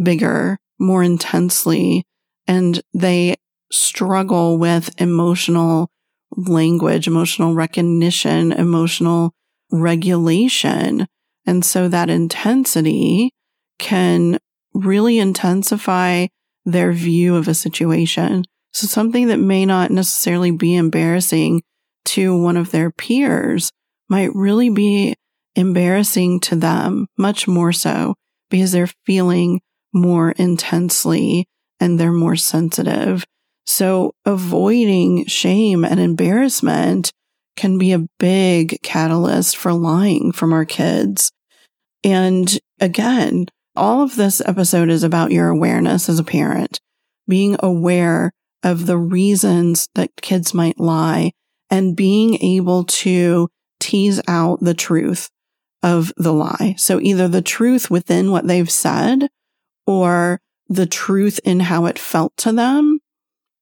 bigger, 0.00 0.58
more 0.78 1.02
intensely, 1.02 2.04
and 2.46 2.80
they 2.94 3.34
struggle 3.72 4.56
with 4.56 4.94
emotional 5.00 5.90
language, 6.36 7.08
emotional 7.08 7.54
recognition, 7.54 8.52
emotional 8.52 9.32
regulation. 9.72 11.06
And 11.46 11.64
so 11.64 11.88
that 11.88 12.10
intensity 12.10 13.32
can 13.78 14.38
really 14.72 15.18
intensify 15.18 16.28
their 16.64 16.92
view 16.92 17.34
of 17.34 17.48
a 17.48 17.54
situation. 17.54 18.44
So 18.72 18.86
something 18.86 19.26
that 19.28 19.38
may 19.38 19.66
not 19.66 19.90
necessarily 19.90 20.50
be 20.52 20.76
embarrassing 20.76 21.62
to 22.06 22.36
one 22.40 22.56
of 22.56 22.70
their 22.70 22.90
peers 22.90 23.72
might 24.08 24.34
really 24.34 24.70
be 24.70 25.14
embarrassing 25.54 26.40
to 26.40 26.56
them, 26.56 27.06
much 27.16 27.48
more 27.48 27.72
so 27.72 28.14
because 28.50 28.72
they're 28.72 28.90
feeling 29.04 29.60
more 29.92 30.32
intensely 30.32 31.46
and 31.80 31.98
they're 31.98 32.12
more 32.12 32.36
sensitive. 32.36 33.24
So 33.66 34.12
avoiding 34.24 35.26
shame 35.26 35.84
and 35.84 36.00
embarrassment 36.00 37.12
can 37.56 37.76
be 37.76 37.92
a 37.92 38.06
big 38.18 38.80
catalyst 38.82 39.56
for 39.56 39.72
lying 39.72 40.32
from 40.32 40.52
our 40.52 40.64
kids. 40.64 41.30
And 42.04 42.58
again, 42.80 43.46
all 43.74 44.02
of 44.02 44.16
this 44.16 44.40
episode 44.40 44.88
is 44.88 45.02
about 45.02 45.32
your 45.32 45.48
awareness 45.48 46.08
as 46.08 46.18
a 46.18 46.24
parent, 46.24 46.80
being 47.26 47.56
aware 47.60 48.32
of 48.62 48.86
the 48.86 48.96
reasons 48.96 49.88
that 49.94 50.10
kids 50.20 50.54
might 50.54 50.80
lie 50.80 51.32
and 51.70 51.96
being 51.96 52.42
able 52.42 52.84
to 52.84 53.48
tease 53.80 54.20
out 54.28 54.60
the 54.60 54.74
truth 54.74 55.30
of 55.82 56.12
the 56.16 56.32
lie. 56.32 56.74
So 56.76 57.00
either 57.00 57.28
the 57.28 57.42
truth 57.42 57.90
within 57.90 58.30
what 58.30 58.46
they've 58.46 58.70
said 58.70 59.28
or 59.86 60.40
the 60.68 60.86
truth 60.86 61.40
in 61.44 61.60
how 61.60 61.86
it 61.86 61.98
felt 61.98 62.36
to 62.38 62.52
them 62.52 63.00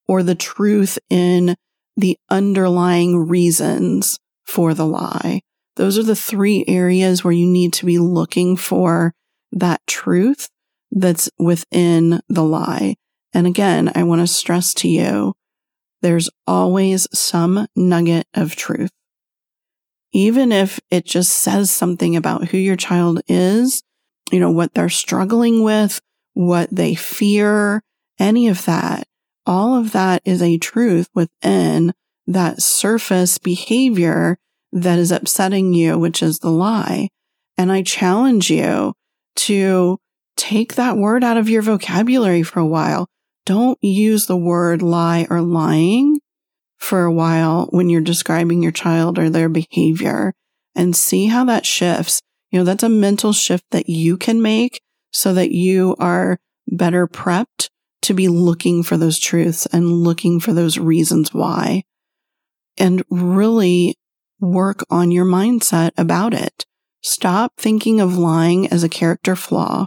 or 0.09 0.22
the 0.22 0.35
truth 0.35 0.98
in 1.11 1.57
the 1.96 2.18
underlying 2.31 3.29
reasons 3.29 4.18
for 4.44 4.74
the 4.74 4.87
lie. 4.87 5.42
Those 5.76 5.98
are 5.98 6.02
the 6.02 6.16
three 6.16 6.64
areas 6.66 7.22
where 7.22 7.33
you 7.33 7.46
need 7.46 7.72
to 7.74 7.87
be 7.87 7.98
looking 7.98 8.57
for 8.57 9.12
that 9.52 9.81
truth 9.87 10.48
that's 10.90 11.29
within 11.38 12.20
the 12.29 12.44
lie. 12.44 12.96
And 13.35 13.46
again, 13.46 13.92
I 13.94 14.02
want 14.05 14.22
to 14.22 14.26
stress 14.26 14.72
to 14.74 14.88
you, 14.88 15.35
there's 16.02 16.31
always 16.46 17.07
some 17.12 17.66
nugget 17.74 18.26
of 18.35 18.57
truth. 18.57 18.90
Even 20.16 20.50
if 20.50 20.81
it 20.90 21.05
just 21.05 21.31
says 21.31 21.70
something 21.70 22.16
about 22.16 22.48
who 22.48 22.57
your 22.57 22.74
child 22.74 23.20
is, 23.29 23.83
you 24.33 24.40
know, 24.40 24.50
what 24.50 24.72
they're 24.72 24.88
struggling 24.88 25.62
with, 25.62 26.00
what 26.33 26.74
they 26.74 26.94
fear, 26.94 27.83
any 28.18 28.48
of 28.48 28.64
that, 28.64 29.07
all 29.44 29.74
of 29.74 29.92
that 29.92 30.22
is 30.24 30.40
a 30.40 30.57
truth 30.57 31.11
within 31.14 31.92
that 32.26 32.62
surface 32.62 33.37
behavior 33.37 34.38
that 34.72 34.98
is 34.98 35.12
upsetting 35.12 35.74
you, 35.74 35.98
which 35.98 36.22
is 36.22 36.38
the 36.38 36.50
lie. 36.50 37.11
And 37.59 37.70
I 37.70 37.83
challenge 37.83 38.50
you 38.50 38.94
to 39.35 39.98
take 40.38 40.76
that 40.76 40.96
word 40.96 41.24
out 41.24 41.37
of 41.37 41.50
your 41.50 41.61
vocabulary 41.61 42.42
for 42.42 42.61
a 42.61 42.66
while. 42.66 43.07
Don't 43.44 43.79
use 43.83 44.24
the 44.24 44.37
word 44.38 44.81
lie 44.81 45.26
or 45.29 45.42
lying 45.42 46.20
for 46.87 47.05
a 47.05 47.12
while 47.12 47.66
when 47.70 47.90
you're 47.90 48.01
describing 48.01 48.62
your 48.62 48.70
child 48.70 49.18
or 49.18 49.29
their 49.29 49.49
behavior 49.49 50.33
and 50.77 50.94
see 50.94 51.27
how 51.27 51.44
that 51.44 51.66
shifts. 51.66 52.22
You 52.51 52.61
know, 52.61 52.64
that's 52.64 52.85
a 52.85 52.88
mental 52.88 53.33
shift 53.33 53.64
that 53.72 53.88
you 53.88 54.16
can 54.16 54.40
make 54.40 54.81
so 55.11 55.35
that 55.35 55.51
you 55.51 55.96
are 55.99 56.38
better 56.68 57.09
prepped 57.09 57.70
to 58.03 58.14
be 58.14 58.29
looking 58.29 58.85
for 58.85 58.96
those 58.96 59.18
truths 59.18 59.66
and 59.66 59.90
looking 59.90 60.38
for 60.38 60.53
those 60.53 60.79
reasons 60.79 61.35
why 61.35 61.83
and 62.79 63.03
really 63.11 63.96
work 64.38 64.85
on 64.88 65.11
your 65.11 65.25
mindset 65.25 65.90
about 65.96 66.33
it. 66.33 66.64
Stop 67.03 67.55
thinking 67.57 68.01
of 68.01 68.16
lying 68.16 68.68
as 68.68 68.85
a 68.85 68.88
character 68.88 69.35
flaw. 69.35 69.87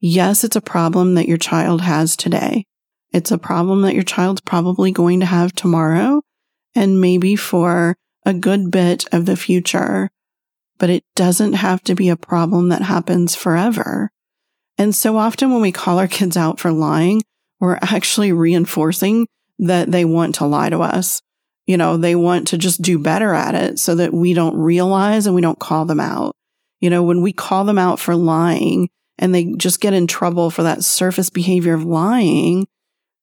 Yes, 0.00 0.44
it's 0.44 0.56
a 0.56 0.62
problem 0.62 1.14
that 1.14 1.28
your 1.28 1.36
child 1.36 1.82
has 1.82 2.16
today. 2.16 2.64
It's 3.12 3.30
a 3.30 3.38
problem 3.38 3.82
that 3.82 3.94
your 3.94 4.02
child's 4.02 4.40
probably 4.40 4.90
going 4.90 5.20
to 5.20 5.26
have 5.26 5.52
tomorrow 5.52 6.22
and 6.74 7.00
maybe 7.00 7.36
for 7.36 7.96
a 8.24 8.32
good 8.32 8.70
bit 8.70 9.04
of 9.12 9.26
the 9.26 9.36
future, 9.36 10.10
but 10.78 10.90
it 10.90 11.04
doesn't 11.14 11.54
have 11.54 11.82
to 11.84 11.94
be 11.94 12.08
a 12.08 12.16
problem 12.16 12.70
that 12.70 12.82
happens 12.82 13.34
forever. 13.34 14.10
And 14.78 14.94
so 14.94 15.16
often 15.18 15.52
when 15.52 15.60
we 15.60 15.72
call 15.72 15.98
our 15.98 16.08
kids 16.08 16.36
out 16.36 16.58
for 16.58 16.72
lying, 16.72 17.22
we're 17.60 17.78
actually 17.82 18.32
reinforcing 18.32 19.26
that 19.58 19.90
they 19.90 20.04
want 20.04 20.36
to 20.36 20.46
lie 20.46 20.70
to 20.70 20.80
us. 20.80 21.20
You 21.66 21.76
know, 21.76 21.96
they 21.96 22.16
want 22.16 22.48
to 22.48 22.58
just 22.58 22.82
do 22.82 22.98
better 22.98 23.34
at 23.34 23.54
it 23.54 23.78
so 23.78 23.94
that 23.96 24.12
we 24.12 24.34
don't 24.34 24.56
realize 24.56 25.26
and 25.26 25.34
we 25.34 25.42
don't 25.42 25.58
call 25.58 25.84
them 25.84 26.00
out. 26.00 26.34
You 26.80 26.90
know, 26.90 27.02
when 27.02 27.22
we 27.22 27.32
call 27.32 27.64
them 27.64 27.78
out 27.78 28.00
for 28.00 28.16
lying 28.16 28.88
and 29.18 29.34
they 29.34 29.52
just 29.56 29.80
get 29.80 29.92
in 29.92 30.06
trouble 30.08 30.50
for 30.50 30.64
that 30.64 30.82
surface 30.82 31.30
behavior 31.30 31.74
of 31.74 31.84
lying, 31.84 32.66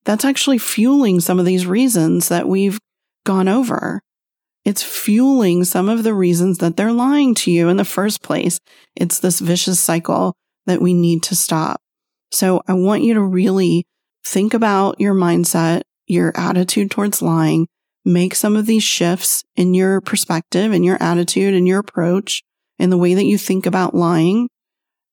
that's 0.09 0.25
actually 0.25 0.57
fueling 0.57 1.19
some 1.19 1.37
of 1.37 1.45
these 1.45 1.67
reasons 1.67 2.29
that 2.29 2.47
we've 2.47 2.79
gone 3.27 3.47
over. 3.47 4.01
It's 4.65 4.81
fueling 4.81 5.63
some 5.65 5.87
of 5.87 6.01
the 6.01 6.15
reasons 6.15 6.57
that 6.57 6.75
they're 6.75 6.91
lying 6.91 7.35
to 7.35 7.51
you 7.51 7.69
in 7.69 7.77
the 7.77 7.85
first 7.85 8.23
place. 8.23 8.59
It's 8.95 9.19
this 9.19 9.39
vicious 9.39 9.79
cycle 9.79 10.33
that 10.65 10.81
we 10.81 10.95
need 10.95 11.21
to 11.23 11.35
stop. 11.35 11.79
So 12.31 12.63
I 12.67 12.73
want 12.73 13.03
you 13.03 13.13
to 13.13 13.21
really 13.21 13.85
think 14.25 14.55
about 14.55 14.99
your 14.99 15.13
mindset, 15.13 15.83
your 16.07 16.33
attitude 16.35 16.89
towards 16.89 17.21
lying, 17.21 17.67
make 18.03 18.33
some 18.33 18.55
of 18.55 18.65
these 18.65 18.83
shifts 18.83 19.43
in 19.55 19.75
your 19.75 20.01
perspective 20.01 20.73
in 20.73 20.83
your 20.83 20.97
attitude 20.99 21.53
in 21.53 21.67
your 21.67 21.81
approach 21.81 22.41
in 22.79 22.89
the 22.89 22.97
way 22.97 23.13
that 23.13 23.25
you 23.25 23.37
think 23.37 23.67
about 23.67 23.93
lying, 23.93 24.49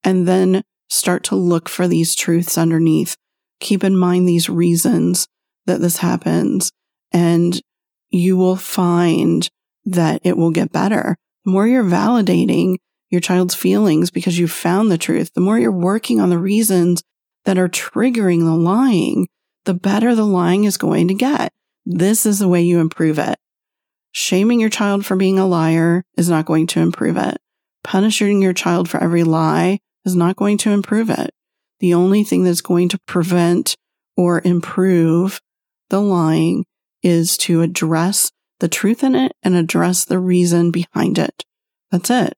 and 0.03 0.27
then 0.27 0.63
start 0.89 1.23
to 1.25 1.37
look 1.37 1.69
for 1.69 1.87
these 1.87 2.15
truths 2.15 2.57
underneath. 2.57 3.15
Keep 3.61 3.85
in 3.85 3.97
mind 3.97 4.29
these 4.29 4.49
reasons 4.49 5.29
that 5.67 5.81
this 5.81 5.99
happens 5.99 6.73
and 7.13 7.61
you 8.11 8.37
will 8.37 8.57
find 8.57 9.49
that 9.85 10.21
it 10.25 10.37
will 10.37 10.51
get 10.51 10.73
better. 10.73 11.17
The 11.45 11.51
more 11.51 11.67
you're 11.67 11.85
validating 11.85 12.77
your 13.11 13.21
child's 13.21 13.55
feelings 13.55 14.11
because 14.11 14.39
you've 14.39 14.53
found 14.53 14.91
the 14.91 14.99
truth, 14.99 15.33
the 15.35 15.41
more 15.41 15.59
you're 15.59 15.73
working 15.73 16.21
on 16.21 16.31
the 16.31 16.39
reasons 16.39 17.03
that 17.45 17.59
are 17.59 17.69
triggering 17.69 18.41
the 18.41 18.55
lying, 18.55 19.29
the 19.65 19.75
better 19.75 20.15
the 20.15 20.27
lying 20.27 20.65
is 20.65 20.77
going 20.77 21.09
to 21.09 21.15
get. 21.15 21.53
This 21.85 22.27
is 22.27 22.39
the 22.39 22.49
way 22.49 22.63
you 22.63 22.81
improve 22.81 23.19
it. 23.19 23.39
Shaming 24.11 24.61
your 24.61 24.71
child 24.71 25.05
for 25.05 25.15
being 25.15 25.39
a 25.39 25.47
liar 25.47 26.05
is 26.17 26.29
not 26.29 26.47
going 26.47 26.67
to 26.69 26.81
improve 26.81 27.17
it. 27.17 27.39
Punishing 27.85 28.43
your 28.43 28.53
child 28.53 28.89
for 28.89 29.03
every 29.03 29.23
lie 29.23 29.79
is 30.05 30.17
not 30.17 30.37
going 30.37 30.59
to 30.59 30.71
improve 30.71 31.11
it. 31.11 31.33
The 31.81 31.95
only 31.95 32.25
thing 32.25 32.45
that's 32.45 32.61
going 32.61 32.89
to 32.91 32.99
prevent 33.07 33.77
or 34.17 34.41
improve 34.45 35.41
the 35.91 36.01
lying 36.01 36.65
is 37.03 37.37
to 37.39 37.63
address 37.63 38.31
the 38.61 38.69
truth 38.69 39.05
in 39.05 39.15
it 39.15 39.33
and 39.43 39.55
address 39.55 40.05
the 40.05 40.19
reason 40.19 40.71
behind 40.71 41.19
it. 41.19 41.45
That's 41.91 42.11
it. 42.11 42.35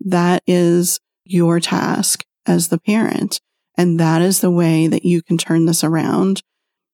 That 0.00 0.42
is 0.46 1.00
your 1.24 1.60
task 1.60 2.24
as 2.46 2.68
the 2.68 2.78
parent. 2.78 3.40
And 3.76 4.00
that 4.00 4.22
is 4.22 4.40
the 4.40 4.50
way 4.50 4.86
that 4.86 5.04
you 5.04 5.22
can 5.22 5.36
turn 5.36 5.66
this 5.66 5.84
around. 5.84 6.42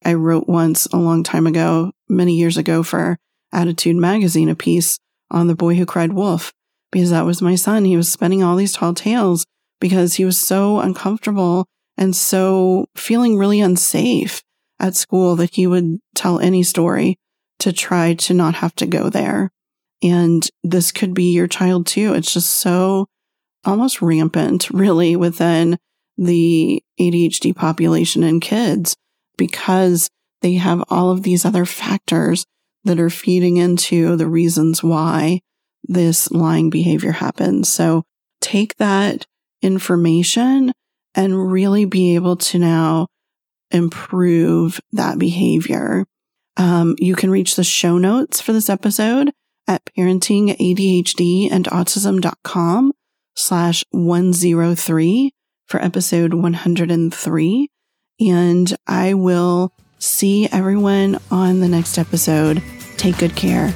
I 0.05 0.15
wrote 0.15 0.49
once 0.49 0.87
a 0.87 0.97
long 0.97 1.23
time 1.23 1.47
ago, 1.47 1.93
many 2.09 2.35
years 2.35 2.57
ago 2.57 2.83
for 2.83 3.19
ADDitude 3.53 3.97
Magazine, 3.97 4.49
a 4.49 4.57
piece 4.57 4.99
on 5.31 5.47
the 5.47 5.55
boy 5.55 5.75
who 5.75 5.87
cried 5.87 6.13
wolf 6.13 6.53
because 6.91 7.11
that 7.11 7.27
was 7.27 7.43
my 7.43 7.55
son. 7.55 7.85
He 7.85 7.97
was 7.97 8.11
spinning 8.11 8.43
all 8.43 8.57
these 8.57 8.73
tall 8.73 8.95
tales 8.95 9.47
because 9.81 10.15
he 10.15 10.25
was 10.25 10.39
so 10.39 10.81
uncomfortable 10.81 11.67
and 11.97 12.15
so 12.17 12.87
feeling 12.97 13.39
really 13.39 13.61
unsafe 13.61 14.43
at 14.81 14.97
school 14.97 15.37
that 15.37 15.55
he 15.55 15.67
would 15.67 15.99
tell 16.15 16.41
any 16.41 16.63
story 16.63 17.19
to 17.61 17.73
try 17.73 18.15
to 18.15 18.35
not 18.35 18.55
have 18.57 18.75
to 18.77 18.87
go 18.87 19.09
there. 19.09 19.51
And 20.03 20.49
this 20.65 20.91
could 20.91 21.15
be 21.15 21.33
your 21.33 21.47
child 21.47 21.87
too. 21.87 22.13
It's 22.15 22.33
just 22.33 22.51
so 22.51 23.07
almost 23.65 24.03
rampant, 24.03 24.69
really, 24.73 25.15
within 25.17 25.79
the 26.19 26.83
ADHD 27.01 27.55
population 27.55 28.23
in 28.23 28.41
kids 28.41 28.97
because 29.39 30.11
they 30.41 30.55
have 30.55 30.85
all 30.89 31.11
of 31.11 31.23
these 31.23 31.45
other 31.45 31.65
factors 31.65 32.45
that 32.85 32.99
are 32.99 33.11
feeding 33.11 33.57
into 33.57 34.17
the 34.17 34.27
reasons 34.27 34.83
why 34.83 35.41
this 35.85 36.31
lying 36.33 36.69
behavior 36.69 37.13
happens. 37.13 37.69
So 37.69 38.03
take 38.41 38.77
that 38.77 39.25
information 39.63 40.73
and 41.15 41.53
really 41.53 41.85
be 41.85 42.15
able 42.15 42.37
to 42.37 42.59
now 42.59 43.09
improve 43.71 44.81
that 44.93 45.19
behavior. 45.19 46.07
Um, 46.57 46.95
you 46.99 47.15
can 47.15 47.31
reach 47.31 47.57
the 47.57 47.65
show 47.65 47.99
notes 47.99 48.41
for 48.41 48.53
this 48.53 48.71
episode 48.71 49.33
at 49.67 49.83
parentingadhdandautism.com 49.97 52.93
slash 53.35 53.85
103 53.91 55.33
for 55.67 55.83
episode 55.83 56.35
103. 56.35 57.69
And 58.21 58.77
I 58.87 59.15
will 59.15 59.73
see 59.99 60.47
everyone 60.53 61.19
on 61.31 61.61
the 61.61 61.69
next 61.69 61.97
episode. 61.99 62.63
Take 62.97 63.19
good 63.19 63.35
care. 63.35 63.71